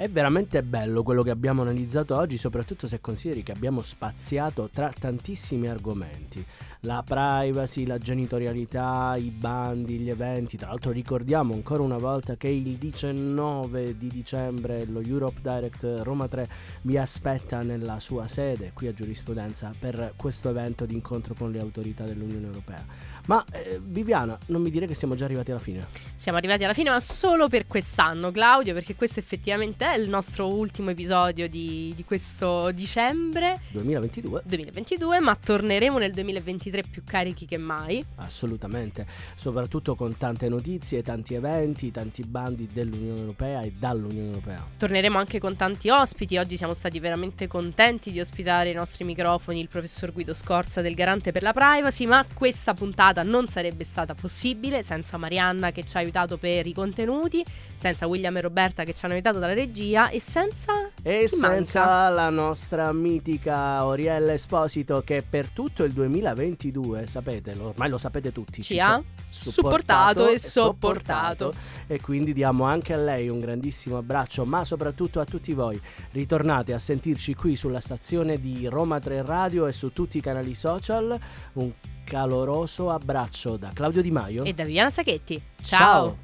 è 0.00 0.08
veramente 0.08 0.62
bello 0.62 1.02
quello 1.02 1.22
che 1.22 1.28
abbiamo 1.28 1.60
analizzato 1.60 2.16
oggi, 2.16 2.38
soprattutto 2.38 2.86
se 2.86 3.02
consideri 3.02 3.42
che 3.42 3.52
abbiamo 3.52 3.82
spaziato 3.82 4.70
tra 4.72 4.90
tantissimi 4.98 5.68
argomenti. 5.68 6.42
La 6.84 7.04
privacy, 7.06 7.84
la 7.84 7.98
genitorialità, 7.98 9.14
i 9.16 9.28
bandi, 9.28 9.98
gli 9.98 10.08
eventi. 10.08 10.56
Tra 10.56 10.68
l'altro 10.68 10.90
ricordiamo 10.90 11.52
ancora 11.52 11.82
una 11.82 11.98
volta 11.98 12.34
che 12.36 12.48
il 12.48 12.78
19 12.78 13.98
di 13.98 14.08
dicembre 14.08 14.86
lo 14.86 15.00
Europe 15.00 15.40
Direct 15.42 16.00
Roma 16.02 16.28
3 16.28 16.48
vi 16.80 16.96
aspetta 16.96 17.60
nella 17.60 18.00
sua 18.00 18.26
sede 18.26 18.70
qui 18.72 18.86
a 18.86 18.94
Giurisprudenza 18.94 19.70
per 19.78 20.14
questo 20.16 20.48
evento 20.48 20.86
di 20.86 20.94
incontro 20.94 21.34
con 21.34 21.50
le 21.50 21.60
autorità 21.60 22.04
dell'Unione 22.04 22.46
Europea. 22.46 22.82
Ma 23.30 23.44
eh, 23.52 23.80
Viviana, 23.80 24.36
non 24.46 24.60
mi 24.60 24.70
dire 24.70 24.88
che 24.88 24.94
siamo 24.94 25.14
già 25.14 25.24
arrivati 25.24 25.52
alla 25.52 25.60
fine. 25.60 25.86
Siamo 26.16 26.36
arrivati 26.36 26.64
alla 26.64 26.74
fine, 26.74 26.90
ma 26.90 26.98
solo 26.98 27.46
per 27.46 27.68
quest'anno, 27.68 28.32
Claudio, 28.32 28.74
perché 28.74 28.96
questo 28.96 29.20
effettivamente 29.20 29.88
è 29.88 29.96
il 29.96 30.08
nostro 30.08 30.52
ultimo 30.52 30.90
episodio 30.90 31.48
di, 31.48 31.92
di 31.94 32.04
questo 32.04 32.72
dicembre 32.72 33.60
2022. 33.70 34.42
2022, 34.44 35.20
ma 35.20 35.36
torneremo 35.36 35.98
nel 35.98 36.12
2023 36.12 36.82
più 36.90 37.04
carichi 37.04 37.46
che 37.46 37.56
mai. 37.56 38.04
Assolutamente, 38.16 39.06
soprattutto 39.36 39.94
con 39.94 40.16
tante 40.16 40.48
notizie, 40.48 41.04
tanti 41.04 41.34
eventi, 41.34 41.92
tanti 41.92 42.24
bandi 42.24 42.68
dell'Unione 42.72 43.20
Europea 43.20 43.60
e 43.60 43.70
dall'Unione 43.78 44.26
Europea. 44.26 44.66
Torneremo 44.76 45.18
anche 45.18 45.38
con 45.38 45.54
tanti 45.54 45.88
ospiti, 45.88 46.36
oggi 46.36 46.56
siamo 46.56 46.74
stati 46.74 46.98
veramente 46.98 47.46
contenti 47.46 48.10
di 48.10 48.18
ospitare 48.18 48.70
i 48.70 48.74
nostri 48.74 49.04
microfoni 49.04 49.60
il 49.60 49.68
professor 49.68 50.12
Guido 50.12 50.34
Scorza 50.34 50.80
del 50.80 50.94
Garante 50.94 51.30
per 51.30 51.42
la 51.42 51.52
Privacy, 51.52 52.06
ma 52.06 52.26
questa 52.34 52.74
puntata 52.74 53.18
non 53.22 53.46
sarebbe 53.48 53.84
stata 53.84 54.14
possibile 54.14 54.82
senza 54.82 55.16
Marianna 55.16 55.72
che 55.72 55.84
ci 55.84 55.96
ha 55.96 56.00
aiutato 56.00 56.36
per 56.36 56.66
i 56.66 56.72
contenuti, 56.72 57.44
senza 57.76 58.06
William 58.06 58.36
e 58.36 58.40
Roberta 58.40 58.84
che 58.84 58.94
ci 58.94 59.04
hanno 59.04 59.14
aiutato 59.14 59.38
dalla 59.38 59.54
regia 59.54 60.08
e 60.10 60.20
senza... 60.20 60.90
E 61.02 61.28
senza 61.28 61.80
manca? 61.80 62.08
la 62.10 62.28
nostra 62.28 62.92
mitica 62.92 63.84
Oriella 63.86 64.34
Esposito 64.34 65.02
che 65.02 65.24
per 65.28 65.48
tutto 65.48 65.84
il 65.84 65.92
2022, 65.92 67.06
sapete, 67.06 67.52
ormai 67.58 67.88
lo 67.88 67.96
sapete 67.96 68.32
tutti, 68.32 68.62
ci, 68.62 68.74
ci 68.74 68.78
ha 68.78 69.02
so- 69.28 69.50
supportato, 69.50 70.28
e 70.28 70.38
sopportato. 70.38 71.54
E 71.86 72.00
quindi 72.00 72.34
diamo 72.34 72.64
anche 72.64 72.92
a 72.92 72.98
lei 72.98 73.28
un 73.28 73.40
grandissimo 73.40 73.96
abbraccio, 73.96 74.44
ma 74.44 74.62
soprattutto 74.64 75.20
a 75.20 75.24
tutti 75.24 75.54
voi. 75.54 75.80
Ritornate 76.12 76.74
a 76.74 76.78
sentirci 76.78 77.34
qui 77.34 77.56
sulla 77.56 77.80
stazione 77.80 78.38
di 78.38 78.66
Roma 78.66 79.00
3 79.00 79.22
Radio 79.22 79.66
e 79.66 79.72
su 79.72 79.92
tutti 79.94 80.18
i 80.18 80.20
canali 80.20 80.54
social. 80.54 81.18
Un 81.54 81.72
caloroso 82.04 82.90
abbraccio 82.90 83.56
da 83.56 83.70
Claudio 83.72 84.02
Di 84.02 84.10
Maio 84.10 84.44
e 84.44 84.52
da 84.52 84.64
Viviana 84.64 84.90
Sacchetti. 84.90 85.40
Ciao. 85.62 86.18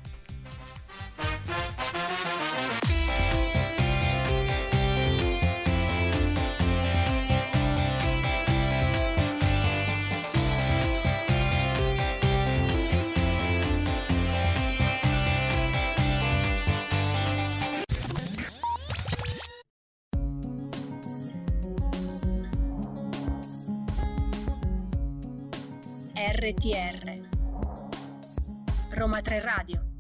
Ciao. 1.16 1.65
RTR 26.46 27.26
Roma 28.90 29.20
3 29.20 29.40
Radio 29.40 29.95